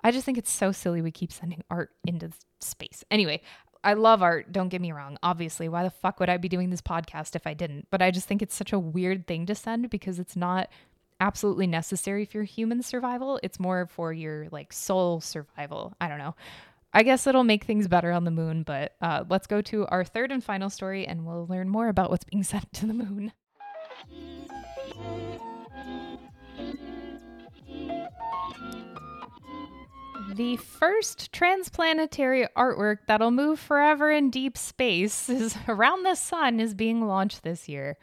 I 0.03 0.11
just 0.11 0.25
think 0.25 0.39
it's 0.39 0.51
so 0.51 0.73
silly 0.73 1.03
we 1.03 1.11
keep 1.11 1.33
sending 1.33 1.63
art 1.71 1.91
into 2.07 2.31
space. 2.61 3.05
Anyway, 3.11 3.43
I 3.83 3.95
love 3.95 4.23
art, 4.23 4.53
don't 4.53 4.69
get 4.69 4.81
me 4.81 4.93
wrong. 4.93 5.17
Obviously, 5.23 5.69
why 5.69 5.83
the 5.83 5.91
fuck 5.91 6.21
would 6.21 6.29
I 6.29 6.37
be 6.37 6.49
doing 6.49 6.71
this 6.71 6.83
podcast 6.83 7.35
if 7.35 7.47
I 7.47 7.55
didn't? 7.55 7.89
But 7.91 8.03
I 8.03 8.11
just 8.11 8.29
think 8.29 8.43
it's 8.43 8.55
such 8.55 8.73
a 8.73 8.79
weird 8.79 9.27
thing 9.27 9.47
to 9.47 9.55
send 9.55 9.91
because 9.91 10.19
it's 10.19 10.37
not 10.37 10.69
absolutely 11.21 11.67
necessary 11.67 12.25
for 12.25 12.43
human 12.43 12.83
survival. 12.83 13.41
It's 13.43 13.61
more 13.61 13.87
for 13.87 14.13
your 14.13 14.49
like 14.51 14.73
soul 14.73 15.21
survival. 15.21 15.95
I 16.01 16.09
don't 16.09 16.19
know. 16.19 16.35
I 16.93 17.05
guess 17.05 17.27
it'll 17.27 17.45
make 17.45 17.65
things 17.65 17.87
better 17.87 18.11
on 18.11 18.25
the 18.25 18.31
moon, 18.31 18.65
but 18.65 18.97
uh, 19.01 19.25
let's 19.29 19.47
go 19.47 19.63
to 19.63 19.87
our 19.87 20.05
third 20.05 20.33
and 20.33 20.43
final 20.43 20.69
story 20.69 21.07
and 21.07 21.25
we'll 21.25 21.47
learn 21.47 21.69
more 21.69 21.89
about 21.89 22.11
what's 22.11 22.25
being 22.25 22.43
sent 22.43 22.73
to 22.75 22.87
the 22.87 22.95
moon. 22.95 23.33
The 30.35 30.57
first 30.57 31.33
transplanetary 31.33 32.47
artwork 32.57 32.99
that'll 33.07 33.31
move 33.31 33.59
forever 33.59 34.11
in 34.11 34.31
deep 34.31 34.57
space 34.57 35.29
is 35.29 35.57
around 35.69 36.05
the 36.05 36.15
sun 36.15 36.61
is 36.61 36.75
being 36.75 37.07
launched 37.07 37.43
this 37.43 37.69
year. 37.69 37.97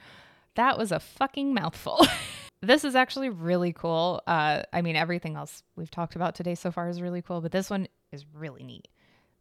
That 0.56 0.78
was 0.78 0.92
a 0.92 1.00
fucking 1.00 1.54
mouthful. 1.54 2.06
this 2.62 2.84
is 2.84 2.96
actually 2.96 3.30
really 3.30 3.74
cool. 3.74 4.22
Uh, 4.28 4.64
I 4.74 4.82
mean, 4.82 4.96
everything 4.96 5.36
else 5.36 5.64
we've 5.76 5.92
talked 5.92 6.16
about 6.16 6.36
today 6.36 6.56
so 6.56 6.72
far 6.72 6.90
is 6.90 7.02
really 7.02 7.22
cool, 7.22 7.42
but 7.42 7.52
this 7.52 7.70
one 7.70 7.88
is 8.12 8.26
really 8.34 8.64
neat. 8.64 8.88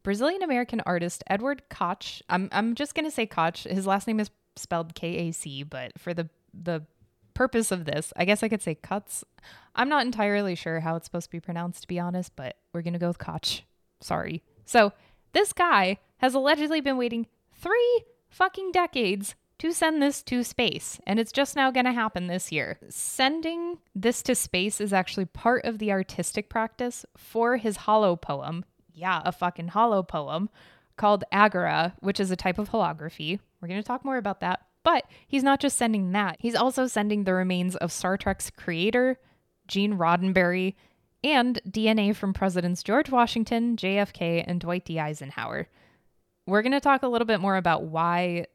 Brazilian 0.03 0.43
American 0.43 0.81
artist 0.87 1.25
Edward 1.27 1.63
Koch. 1.69 2.23
I'm 2.29 2.49
I'm 2.53 2.77
just 2.77 2.95
gonna 2.95 3.11
say 3.11 3.27
Koch. 3.27 3.65
His 3.65 3.89
last 3.89 4.07
name 4.07 4.21
is 4.21 4.31
spelled 4.55 4.95
K 4.95 5.29
A 5.29 5.33
C, 5.33 5.65
but 5.65 5.99
for 5.99 6.15
the 6.15 6.29
the 6.55 6.83
purpose 7.35 7.73
of 7.73 7.85
this, 7.87 8.13
I 8.17 8.25
guess 8.25 8.43
I 8.43 8.49
could 8.49 8.63
say 8.63 8.77
cuts. 8.77 9.25
I'm 9.77 9.89
not 9.89 10.05
entirely 10.05 10.55
sure 10.55 10.81
how 10.81 10.97
it's 10.97 11.07
supposed 11.07 11.27
to 11.27 11.33
be 11.33 11.41
pronounced, 11.41 11.83
to 11.83 11.89
be 11.89 12.01
honest, 12.01 12.35
but 12.35 12.57
we're 12.73 12.83
going 12.83 12.95
to 12.95 12.99
go 12.99 13.09
with 13.09 13.19
Koch. 13.19 13.63
Sorry. 14.01 14.43
So, 14.65 14.93
this 15.33 15.53
guy 15.53 15.99
has 16.19 16.35
allegedly 16.35 16.81
been 16.81 16.97
waiting 16.97 17.27
three 17.53 18.05
fucking 18.29 18.73
decades 18.73 19.35
to 19.59 19.73
send 19.73 20.03
this 20.03 20.23
to 20.23 20.43
space, 20.43 21.01
and 21.07 21.19
it's 21.19 21.33
just 21.33 21.57
now 21.57 21.71
going 21.71 21.87
to 21.87 21.93
happen 21.93 22.27
this 22.27 22.53
year. 22.53 22.79
Sending 22.89 23.79
this 23.95 24.23
to 24.23 24.35
space 24.35 24.81
is 24.81 24.93
actually 24.93 25.25
part 25.25 25.65
of 25.65 25.79
the 25.79 25.93
artistic 25.93 26.51
practice 26.51 27.07
for 27.17 27.57
his 27.57 27.79
holopoem. 27.79 28.65
Yeah, 28.93 29.23
a 29.25 29.33
fucking 29.33 29.69
holopoem 29.69 30.49
called 30.97 31.25
Agora, 31.33 31.95
which 32.01 32.21
is 32.21 32.31
a 32.31 32.37
type 32.37 32.59
of 32.59 32.71
holography. 32.71 33.39
We're 33.61 33.69
going 33.69 33.83
to 33.83 33.87
talk 33.87 34.05
more 34.05 34.17
about 34.17 34.41
that. 34.41 34.61
But 34.83 35.05
he's 35.27 35.43
not 35.43 35.61
just 35.61 35.77
sending 35.77 36.13
that, 36.13 36.37
he's 36.39 36.55
also 36.55 36.87
sending 36.87 37.25
the 37.25 37.35
remains 37.35 37.77
of 37.77 37.91
Star 37.91 38.17
Trek's 38.17 38.51
creator, 38.51 39.19
Gene 39.69 39.95
Roddenberry, 39.99 40.75
and 41.25 41.61
DNA 41.69 42.15
from 42.15 42.33
Presidents 42.33 42.83
George 42.83 43.11
Washington, 43.11 43.77
JFK, 43.77 44.45
and 44.47 44.61
Dwight 44.61 44.85
D. 44.85 45.01
Eisenhower. 45.01 45.69
We're 46.47 46.63
going 46.63 46.73
to 46.73 46.81
talk 46.81 47.03
a 47.03 47.09
little 47.09 47.27
bit 47.27 47.41
more 47.41 47.57
about 47.57 47.85
why 47.85 48.47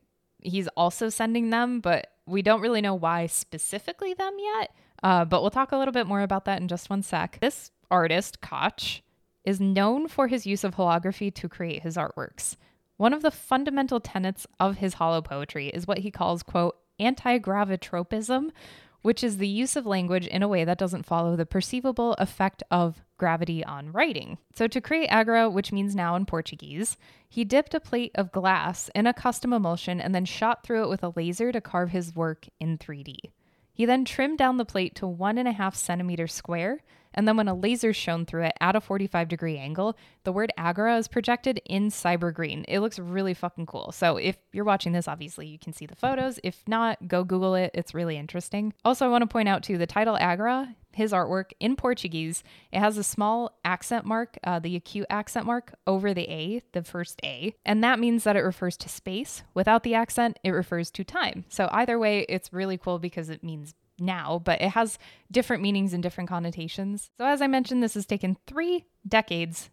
he's 0.41 0.67
also 0.69 1.09
sending 1.09 1.49
them, 1.49 1.81
but 1.81 2.07
we 2.25 2.41
don't 2.41 2.61
really 2.61 2.81
know 2.81 2.95
why 2.95 3.27
specifically 3.27 4.13
them 4.13 4.35
yet. 4.39 4.73
Uh, 5.03 5.25
but 5.25 5.41
we'll 5.41 5.51
talk 5.51 5.71
a 5.71 5.77
little 5.77 5.91
bit 5.91 6.07
more 6.07 6.21
about 6.21 6.45
that 6.45 6.61
in 6.61 6.67
just 6.67 6.89
one 6.89 7.01
sec. 7.01 7.39
This 7.41 7.71
artist, 7.89 8.39
Koch, 8.41 9.01
is 9.43 9.59
known 9.59 10.07
for 10.07 10.27
his 10.27 10.45
use 10.45 10.63
of 10.63 10.75
holography 10.75 11.33
to 11.33 11.49
create 11.49 11.81
his 11.81 11.97
artworks. 11.97 12.55
One 12.97 13.13
of 13.13 13.23
the 13.23 13.31
fundamental 13.31 13.99
tenets 13.99 14.45
of 14.59 14.77
his 14.77 14.95
holo 14.95 15.21
poetry 15.21 15.69
is 15.69 15.87
what 15.87 15.99
he 15.99 16.11
calls, 16.11 16.43
quote, 16.43 16.77
anti 16.99 17.39
gravitropism, 17.39 18.51
which 19.01 19.23
is 19.23 19.37
the 19.37 19.47
use 19.47 19.75
of 19.75 19.85
language 19.85 20.27
in 20.27 20.43
a 20.43 20.47
way 20.47 20.63
that 20.63 20.77
doesn't 20.77 21.05
follow 21.05 21.35
the 21.35 21.45
perceivable 21.45 22.13
effect 22.13 22.63
of 22.69 23.01
gravity 23.17 23.63
on 23.63 23.91
writing. 23.91 24.37
So, 24.55 24.67
to 24.67 24.81
create 24.81 25.07
agora, 25.07 25.49
which 25.49 25.71
means 25.71 25.95
now 25.95 26.15
in 26.15 26.25
Portuguese, 26.25 26.97
he 27.29 27.43
dipped 27.43 27.73
a 27.73 27.79
plate 27.79 28.11
of 28.15 28.31
glass 28.31 28.89
in 28.95 29.07
a 29.07 29.13
custom 29.13 29.53
emulsion 29.53 30.01
and 30.01 30.13
then 30.13 30.25
shot 30.25 30.63
through 30.63 30.83
it 30.83 30.89
with 30.89 31.03
a 31.03 31.13
laser 31.15 31.51
to 31.51 31.61
carve 31.61 31.91
his 31.91 32.15
work 32.15 32.47
in 32.59 32.77
3D. 32.77 33.15
He 33.73 33.85
then 33.85 34.05
trimmed 34.05 34.37
down 34.37 34.57
the 34.57 34.65
plate 34.65 34.95
to 34.95 35.07
one 35.07 35.37
and 35.37 35.47
a 35.47 35.53
half 35.53 35.75
centimeters 35.75 36.33
square 36.33 36.81
and 37.13 37.27
then 37.27 37.37
when 37.37 37.47
a 37.47 37.53
laser 37.53 37.93
shone 37.93 38.25
through 38.25 38.43
it 38.43 38.53
at 38.59 38.75
a 38.75 38.81
45 38.81 39.27
degree 39.27 39.57
angle, 39.57 39.97
the 40.23 40.31
word 40.31 40.51
Agora 40.57 40.97
is 40.97 41.07
projected 41.07 41.61
in 41.65 41.89
cyber 41.89 42.33
green. 42.33 42.65
It 42.67 42.79
looks 42.79 42.99
really 42.99 43.33
fucking 43.33 43.65
cool. 43.65 43.91
So 43.91 44.17
if 44.17 44.37
you're 44.51 44.65
watching 44.65 44.93
this, 44.93 45.07
obviously 45.07 45.47
you 45.47 45.59
can 45.59 45.73
see 45.73 45.85
the 45.85 45.95
photos. 45.95 46.39
If 46.43 46.61
not, 46.67 47.07
go 47.07 47.23
Google 47.23 47.55
it. 47.55 47.71
It's 47.73 47.93
really 47.93 48.17
interesting. 48.17 48.73
Also, 48.85 49.05
I 49.05 49.09
want 49.09 49.23
to 49.23 49.27
point 49.27 49.49
out 49.49 49.63
too 49.63 49.77
the 49.77 49.87
title 49.87 50.15
Agora, 50.15 50.75
his 50.93 51.11
artwork 51.11 51.51
in 51.59 51.75
Portuguese, 51.75 52.43
it 52.71 52.79
has 52.79 52.97
a 52.97 53.03
small 53.03 53.57
accent 53.63 54.05
mark, 54.05 54.37
uh, 54.43 54.59
the 54.59 54.75
acute 54.75 55.07
accent 55.09 55.45
mark 55.45 55.73
over 55.87 56.13
the 56.13 56.29
A, 56.29 56.61
the 56.73 56.83
first 56.83 57.19
A. 57.23 57.55
And 57.65 57.83
that 57.83 57.99
means 57.99 58.23
that 58.23 58.35
it 58.35 58.41
refers 58.41 58.77
to 58.77 58.89
space. 58.89 59.43
Without 59.53 59.83
the 59.83 59.95
accent, 59.95 60.37
it 60.43 60.51
refers 60.51 60.91
to 60.91 61.03
time. 61.03 61.45
So 61.49 61.69
either 61.71 61.97
way, 61.97 62.25
it's 62.27 62.51
really 62.51 62.77
cool 62.77 62.99
because 62.99 63.29
it 63.29 63.43
means 63.43 63.73
now, 64.01 64.41
but 64.43 64.61
it 64.61 64.69
has 64.69 64.97
different 65.31 65.63
meanings 65.63 65.93
and 65.93 66.03
different 66.03 66.29
connotations. 66.29 67.11
So, 67.17 67.25
as 67.25 67.41
I 67.41 67.47
mentioned, 67.47 67.81
this 67.81 67.93
has 67.93 68.05
taken 68.05 68.37
three 68.47 68.85
decades 69.07 69.69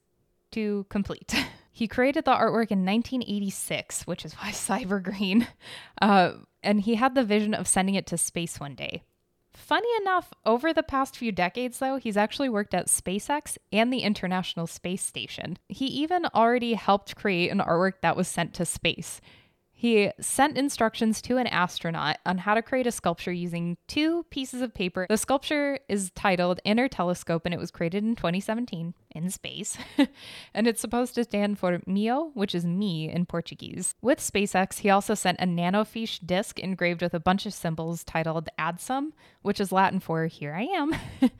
to 0.53 0.87
complete. 0.89 1.35
he 1.73 1.89
created 1.89 2.25
the 2.25 2.33
artwork 2.33 2.71
in 2.71 2.85
1986, 2.85 4.07
which 4.07 4.25
is 4.25 4.35
why 4.35 4.51
Cyber 4.51 5.03
Green. 5.03 5.47
Uh, 6.01 6.33
and 6.63 6.81
he 6.81 6.97
had 6.97 7.15
the 7.15 7.25
vision 7.25 7.55
of 7.55 7.69
sending 7.69 7.95
it 7.95 8.07
to 8.09 8.19
space 8.19 8.61
one 8.61 8.75
day. 8.75 9.03
Funny 9.55 9.89
enough, 10.01 10.33
over 10.47 10.73
the 10.73 10.83
past 10.83 11.17
few 11.17 11.33
decades, 11.33 11.79
though, 11.79 11.97
he's 11.97 12.17
actually 12.17 12.49
worked 12.49 12.75
at 12.75 12.87
SpaceX 12.87 13.59
and 13.73 13.93
the 13.93 14.01
International 14.01 14.67
Space 14.67 15.03
Station. 15.03 15.59
He 15.69 15.87
even 15.87 16.27
already 16.27 16.75
helped 16.75 17.17
create 17.17 17.51
an 17.51 17.59
artwork 17.59 17.95
that 18.03 18.17
was 18.17 18.29
sent 18.29 18.55
to 18.55 18.65
space. 18.65 19.21
He 19.81 20.11
sent 20.19 20.59
instructions 20.59 21.23
to 21.23 21.37
an 21.37 21.47
astronaut 21.47 22.17
on 22.27 22.39
how 22.39 22.55
to 22.55 22.63
create 22.63 22.89
a 22.89 22.91
sculpture 22.91 23.31
using 23.31 23.77
two 23.87 24.25
pieces 24.29 24.61
of 24.61 24.75
paper. 24.75 25.07
The 25.09 25.17
sculpture 25.17 25.79
is 25.89 26.11
titled 26.17 26.59
Inner 26.65 26.89
Telescope 26.89 27.43
and 27.45 27.55
it 27.55 27.61
was 27.61 27.71
created 27.71 28.03
in 28.03 28.17
2017 28.17 28.95
in 29.19 29.31
space. 29.31 29.77
and 30.55 30.67
it's 30.67 30.81
supposed 30.81 31.15
to 31.17 31.25
stand 31.25 31.59
for 31.59 31.81
Mio, 31.87 32.31
which 32.35 32.55
is 32.55 32.65
me 32.65 33.11
in 33.11 33.27
Portuguese. 33.27 33.95
With 34.01 34.21
SpaceX, 34.21 34.79
he 34.79 34.91
also 34.91 35.15
sent 35.15 35.41
a 35.41 35.45
nanofiche 35.45 36.25
disc 36.25 36.59
engraved 36.59 37.03
with 37.03 37.13
a 37.13 37.21
bunch 37.21 37.45
of 37.45 37.53
symbols 37.53 38.05
titled 38.05 38.49
ADSUM, 38.59 39.13
which 39.43 39.61
is 39.61 39.73
Latin 39.73 40.01
for 40.01 40.27
Here 40.27 40.55
I 40.55 40.63
Am. 40.63 40.95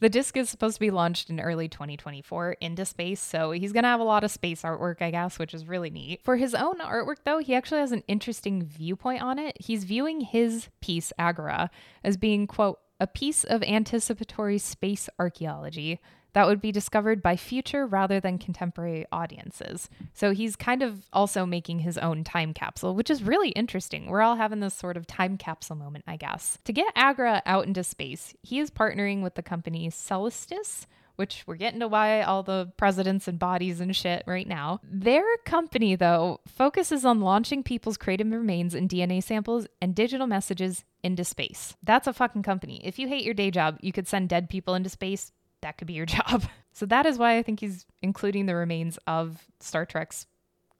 the 0.00 0.08
disc 0.08 0.36
is 0.36 0.48
supposed 0.48 0.76
to 0.76 0.80
be 0.80 0.90
launched 0.90 1.28
in 1.28 1.40
early 1.40 1.68
2024 1.68 2.56
into 2.60 2.84
space, 2.84 3.20
so 3.20 3.50
he's 3.50 3.72
going 3.72 3.84
to 3.84 3.88
have 3.88 4.00
a 4.00 4.04
lot 4.04 4.24
of 4.24 4.30
space 4.30 4.62
artwork, 4.62 5.02
I 5.02 5.10
guess, 5.10 5.38
which 5.38 5.52
is 5.52 5.66
really 5.66 5.90
neat. 5.90 6.22
For 6.22 6.36
his 6.36 6.54
own 6.54 6.78
artwork, 6.78 7.18
though, 7.24 7.38
he 7.38 7.54
actually 7.54 7.80
has 7.80 7.92
an 7.92 8.04
interesting 8.08 8.64
viewpoint 8.64 9.22
on 9.22 9.38
it. 9.38 9.56
He's 9.60 9.84
viewing 9.84 10.22
his 10.22 10.68
piece, 10.80 11.12
Agora, 11.18 11.70
as 12.02 12.16
being, 12.16 12.46
quote, 12.46 12.78
a 13.00 13.06
piece 13.06 13.44
of 13.44 13.62
anticipatory 13.62 14.58
space 14.58 15.08
archaeology 15.18 16.00
that 16.34 16.46
would 16.46 16.60
be 16.60 16.72
discovered 16.72 17.22
by 17.22 17.36
future 17.36 17.86
rather 17.86 18.20
than 18.20 18.38
contemporary 18.38 19.06
audiences. 19.10 19.88
So 20.12 20.32
he's 20.32 20.56
kind 20.56 20.82
of 20.82 21.06
also 21.12 21.46
making 21.46 21.80
his 21.80 21.96
own 21.96 22.22
time 22.24 22.52
capsule, 22.52 22.94
which 22.94 23.10
is 23.10 23.22
really 23.22 23.50
interesting. 23.50 24.06
We're 24.06 24.20
all 24.20 24.36
having 24.36 24.60
this 24.60 24.74
sort 24.74 24.96
of 24.96 25.06
time 25.06 25.38
capsule 25.38 25.76
moment, 25.76 26.04
I 26.06 26.16
guess. 26.16 26.58
To 26.64 26.72
get 26.72 26.92
Agora 26.94 27.42
out 27.46 27.66
into 27.66 27.82
space, 27.82 28.34
he 28.42 28.58
is 28.58 28.70
partnering 28.70 29.22
with 29.22 29.36
the 29.36 29.42
company 29.42 29.88
Celestis, 29.88 30.86
which 31.16 31.44
we're 31.46 31.54
getting 31.54 31.78
to 31.78 31.88
why 31.88 32.22
all 32.22 32.42
the 32.42 32.72
presidents 32.76 33.28
and 33.28 33.38
bodies 33.38 33.80
and 33.80 33.94
shit 33.94 34.24
right 34.26 34.48
now. 34.48 34.80
Their 34.82 35.24
company, 35.44 35.94
though, 35.94 36.40
focuses 36.48 37.04
on 37.04 37.20
launching 37.20 37.62
people's 37.62 37.96
creative 37.96 38.30
remains 38.30 38.74
and 38.74 38.88
DNA 38.88 39.22
samples 39.22 39.68
and 39.80 39.94
digital 39.94 40.26
messages 40.26 40.84
into 41.04 41.22
space. 41.22 41.76
That's 41.84 42.08
a 42.08 42.12
fucking 42.12 42.42
company. 42.42 42.80
If 42.84 42.98
you 42.98 43.06
hate 43.06 43.24
your 43.24 43.34
day 43.34 43.52
job, 43.52 43.78
you 43.80 43.92
could 43.92 44.08
send 44.08 44.28
dead 44.28 44.48
people 44.48 44.74
into 44.74 44.90
space 44.90 45.30
that 45.64 45.78
could 45.78 45.88
be 45.88 45.94
your 45.94 46.06
job. 46.18 46.44
So 46.72 46.86
that 46.86 47.06
is 47.06 47.18
why 47.18 47.38
I 47.38 47.42
think 47.42 47.60
he's 47.60 47.86
including 48.02 48.46
the 48.46 48.54
remains 48.54 48.98
of 49.06 49.44
Star 49.60 49.84
Trek's 49.84 50.26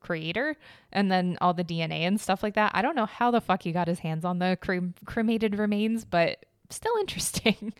creator 0.00 0.56
and 0.92 1.10
then 1.10 1.38
all 1.40 1.54
the 1.54 1.64
DNA 1.64 2.00
and 2.00 2.20
stuff 2.20 2.42
like 2.42 2.54
that. 2.54 2.70
I 2.74 2.82
don't 2.82 2.96
know 2.96 3.06
how 3.06 3.30
the 3.30 3.40
fuck 3.40 3.62
he 3.62 3.72
got 3.72 3.88
his 3.88 4.00
hands 4.00 4.24
on 4.24 4.38
the 4.38 4.58
cremated 5.06 5.58
remains, 5.58 6.04
but 6.04 6.44
still 6.70 6.94
interesting. 7.00 7.72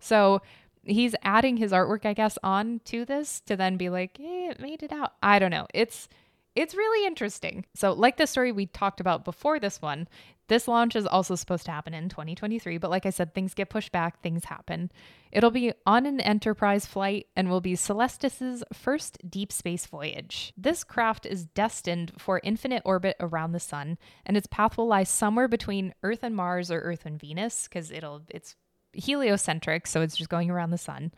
so 0.00 0.42
he's 0.82 1.14
adding 1.22 1.56
his 1.56 1.72
artwork, 1.72 2.04
I 2.04 2.14
guess, 2.14 2.38
on 2.42 2.80
to 2.86 3.04
this 3.04 3.40
to 3.42 3.56
then 3.56 3.76
be 3.76 3.88
like, 3.88 4.16
hey, 4.18 4.48
it 4.50 4.60
made 4.60 4.82
it 4.82 4.92
out. 4.92 5.14
I 5.22 5.38
don't 5.38 5.50
know. 5.50 5.66
It's 5.72 6.08
it's 6.56 6.74
really 6.74 7.06
interesting. 7.06 7.66
So, 7.74 7.92
like 7.92 8.16
the 8.16 8.26
story 8.26 8.50
we 8.50 8.66
talked 8.66 8.98
about 8.98 9.24
before 9.24 9.60
this 9.60 9.80
one, 9.80 10.08
this 10.48 10.66
launch 10.66 10.96
is 10.96 11.06
also 11.06 11.34
supposed 11.34 11.66
to 11.66 11.70
happen 11.70 11.94
in 11.94 12.08
2023, 12.08 12.78
but 12.78 12.90
like 12.90 13.06
I 13.06 13.10
said, 13.10 13.34
things 13.34 13.54
get 13.54 13.70
pushed 13.70 13.92
back, 13.92 14.20
things 14.20 14.46
happen. 14.46 14.90
It'll 15.30 15.50
be 15.50 15.72
on 15.86 16.06
an 16.06 16.20
Enterprise 16.20 16.86
flight 16.86 17.26
and 17.36 17.48
will 17.48 17.60
be 17.60 17.76
Celestis's 17.76 18.64
first 18.72 19.18
deep 19.28 19.52
space 19.52 19.86
voyage. 19.86 20.52
This 20.56 20.84
craft 20.84 21.26
is 21.26 21.44
destined 21.44 22.12
for 22.18 22.40
infinite 22.42 22.82
orbit 22.84 23.16
around 23.20 23.52
the 23.52 23.60
sun, 23.60 23.98
and 24.24 24.36
its 24.36 24.46
path 24.46 24.76
will 24.76 24.86
lie 24.86 25.04
somewhere 25.04 25.48
between 25.48 25.94
Earth 26.02 26.20
and 26.22 26.34
Mars 26.34 26.70
or 26.70 26.80
Earth 26.80 27.04
and 27.04 27.20
Venus 27.20 27.68
because 27.68 27.90
it'll 27.90 28.22
it's 28.28 28.56
heliocentric, 28.94 29.86
so 29.86 30.00
it's 30.00 30.16
just 30.16 30.30
going 30.30 30.50
around 30.50 30.70
the 30.70 30.78
sun. 30.78 31.12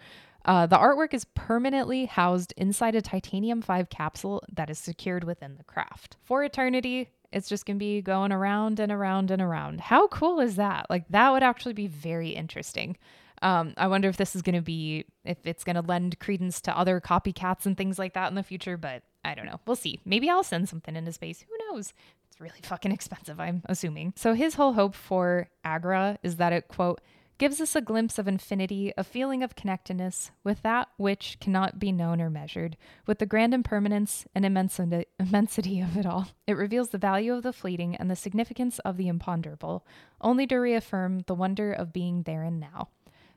Uh, 0.44 0.66
the 0.66 0.76
artwork 0.76 1.12
is 1.12 1.26
permanently 1.34 2.06
housed 2.06 2.54
inside 2.56 2.94
a 2.94 3.02
titanium 3.02 3.60
5 3.60 3.90
capsule 3.90 4.42
that 4.52 4.70
is 4.70 4.78
secured 4.78 5.24
within 5.24 5.56
the 5.56 5.64
craft. 5.64 6.16
For 6.22 6.42
eternity, 6.42 7.10
it's 7.32 7.48
just 7.48 7.66
going 7.66 7.76
to 7.76 7.78
be 7.78 8.02
going 8.02 8.32
around 8.32 8.80
and 8.80 8.90
around 8.90 9.30
and 9.30 9.40
around. 9.40 9.80
How 9.80 10.08
cool 10.08 10.40
is 10.40 10.56
that? 10.56 10.86
Like, 10.90 11.04
that 11.10 11.30
would 11.30 11.42
actually 11.42 11.74
be 11.74 11.86
very 11.86 12.30
interesting. 12.30 12.96
Um, 13.42 13.72
I 13.76 13.86
wonder 13.86 14.08
if 14.08 14.16
this 14.16 14.36
is 14.36 14.42
going 14.42 14.56
to 14.56 14.62
be, 14.62 15.04
if 15.24 15.38
it's 15.44 15.64
going 15.64 15.76
to 15.76 15.82
lend 15.82 16.18
credence 16.18 16.60
to 16.62 16.76
other 16.76 17.00
copycats 17.00 17.66
and 17.66 17.76
things 17.76 17.98
like 17.98 18.14
that 18.14 18.28
in 18.28 18.34
the 18.34 18.42
future, 18.42 18.76
but 18.76 19.02
I 19.24 19.34
don't 19.34 19.46
know. 19.46 19.60
We'll 19.66 19.76
see. 19.76 20.00
Maybe 20.04 20.28
I'll 20.28 20.42
send 20.42 20.68
something 20.68 20.94
into 20.96 21.12
space. 21.12 21.44
Who 21.48 21.74
knows? 21.74 21.94
It's 22.30 22.40
really 22.40 22.60
fucking 22.62 22.92
expensive, 22.92 23.40
I'm 23.40 23.62
assuming. 23.66 24.12
So 24.16 24.34
his 24.34 24.54
whole 24.54 24.74
hope 24.74 24.94
for 24.94 25.48
Agora 25.64 26.18
is 26.22 26.36
that 26.36 26.52
it, 26.52 26.68
quote, 26.68 27.00
gives 27.40 27.58
us 27.58 27.74
a 27.74 27.80
glimpse 27.80 28.18
of 28.18 28.28
infinity, 28.28 28.92
a 28.98 29.02
feeling 29.02 29.42
of 29.42 29.56
connectedness 29.56 30.30
with 30.44 30.60
that 30.60 30.88
which 30.98 31.38
cannot 31.40 31.78
be 31.78 31.90
known 31.90 32.20
or 32.20 32.28
measured, 32.28 32.76
with 33.06 33.18
the 33.18 33.24
grand 33.24 33.54
impermanence 33.54 34.26
and 34.34 34.44
immensity, 34.44 35.80
of 35.80 35.96
it 35.96 36.04
all. 36.04 36.28
It 36.46 36.52
reveals 36.52 36.90
the 36.90 36.98
value 36.98 37.32
of 37.32 37.42
the 37.42 37.54
fleeting 37.54 37.96
and 37.96 38.10
the 38.10 38.14
significance 38.14 38.78
of 38.80 38.98
the 38.98 39.08
imponderable, 39.08 39.86
only 40.20 40.46
to 40.48 40.58
reaffirm 40.58 41.20
the 41.20 41.34
wonder 41.34 41.72
of 41.72 41.94
being 41.94 42.24
there 42.24 42.42
and 42.42 42.60
now. 42.60 42.88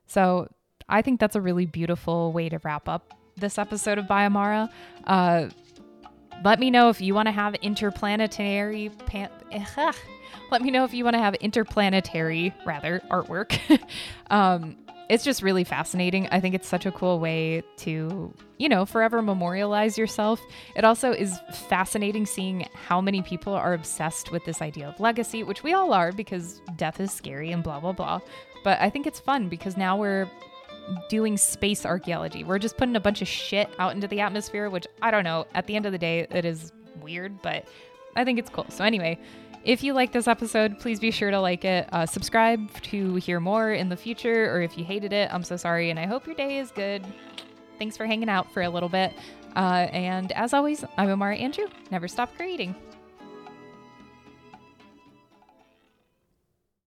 So 0.06 0.50
I 0.90 1.02
think 1.02 1.22
that's 1.22 1.38
a 1.38 1.42
really 1.42 1.66
beautiful 1.66 2.34
way 2.34 2.50
to 2.50 2.60
wrap 2.62 2.90
up 2.90 3.18
this 3.38 3.58
episode 3.58 3.98
of 4.00 4.06
By 4.06 4.26
Amara. 4.26 4.70
Uh, 5.06 5.48
let 6.44 6.60
me 6.60 6.70
know 6.72 6.90
if 6.90 7.00
you 7.00 7.16
want 7.16 7.28
to 7.28 7.32
have 7.32 7.56
interplanetary 7.56 8.90
pan- 9.06 9.30
let 10.52 10.62
me 10.62 10.72
know 10.72 10.84
if 10.84 10.94
you 10.94 11.04
want 11.04 11.16
to 11.16 11.20
have 11.20 11.36
interplanetary 11.36 12.54
rather 12.66 13.02
artwork. 13.10 13.60
um, 14.30 14.78
it's 15.10 15.24
just 15.24 15.44
really 15.44 15.64
fascinating. 15.64 16.28
I 16.32 16.40
think 16.40 16.56
it's 16.56 16.68
such 16.68 16.86
a 16.86 16.92
cool 16.92 17.20
way 17.20 17.64
to, 17.78 18.34
you 18.58 18.70
know, 18.70 18.86
forever 18.86 19.22
memorialize 19.22 19.98
yourself. 19.98 20.42
It 20.76 20.86
also 20.86 21.12
is 21.12 21.40
fascinating 21.68 22.26
seeing 22.26 22.68
how 22.88 23.02
many 23.02 23.22
people 23.22 23.54
are 23.54 23.74
obsessed 23.74 24.32
with 24.32 24.46
this 24.46 24.62
idea 24.62 24.88
of 24.88 25.00
legacy, 25.00 25.44
which 25.44 25.62
we 25.62 25.74
all 25.74 25.94
are 25.94 26.12
because 26.12 26.62
death 26.78 27.00
is 27.00 27.12
scary 27.12 27.52
and 27.52 27.64
blah, 27.64 27.80
blah, 27.80 27.92
blah. 27.92 28.22
But 28.64 28.80
I 28.80 28.90
think 28.90 29.06
it's 29.06 29.20
fun 29.20 29.50
because 29.50 29.76
now 29.76 29.98
we're 29.98 30.30
doing 31.10 31.38
space 31.38 31.86
archaeology. 31.86 32.44
We're 32.44 32.60
just 32.60 32.78
putting 32.78 32.96
a 32.96 33.00
bunch 33.00 33.22
of 33.22 33.28
shit 33.28 33.70
out 33.80 33.94
into 33.94 34.08
the 34.08 34.22
atmosphere, 34.22 34.70
which 34.70 34.88
I 35.02 35.12
don't 35.12 35.24
know. 35.24 35.46
At 35.54 35.68
the 35.68 35.76
end 35.76 35.86
of 35.86 35.92
the 35.92 35.98
day, 35.98 36.28
it 36.30 36.46
is 36.46 36.72
weird, 37.02 37.42
but 37.42 37.68
I 38.16 38.24
think 38.24 38.40
it's 38.40 38.50
cool. 38.50 38.66
So, 38.70 38.84
anyway, 38.84 39.20
if 39.64 39.84
you 39.84 39.94
like 39.94 40.12
this 40.12 40.28
episode, 40.28 40.80
please 40.80 41.00
be 41.00 41.12
sure 41.12 41.32
to 41.32 41.40
like 41.40 41.64
it. 41.66 41.88
Uh, 41.92 42.06
subscribe 42.06 42.70
to 42.84 43.16
hear 43.16 43.40
more 43.40 43.72
in 43.72 43.90
the 43.90 43.98
future, 43.98 44.54
or 44.54 44.62
if 44.62 44.78
you 44.78 44.84
hated 44.84 45.14
it, 45.14 45.34
I'm 45.34 45.44
so 45.44 45.58
sorry, 45.58 45.90
and 45.90 46.00
I 46.00 46.06
hope 46.06 46.26
your 46.26 46.36
day 46.36 46.58
is 46.60 46.72
good. 46.72 47.06
Thanks 47.80 47.98
for 47.98 48.06
hanging 48.06 48.30
out 48.30 48.52
for 48.54 48.62
a 48.62 48.70
little 48.70 48.90
bit. 48.90 49.14
Uh, 49.56 49.88
and 49.92 50.32
as 50.34 50.54
always, 50.54 50.84
I'm 50.98 51.10
Amara 51.10 51.38
Andrew. 51.38 51.68
Never 51.92 52.08
stop 52.08 52.36
creating. 52.36 52.76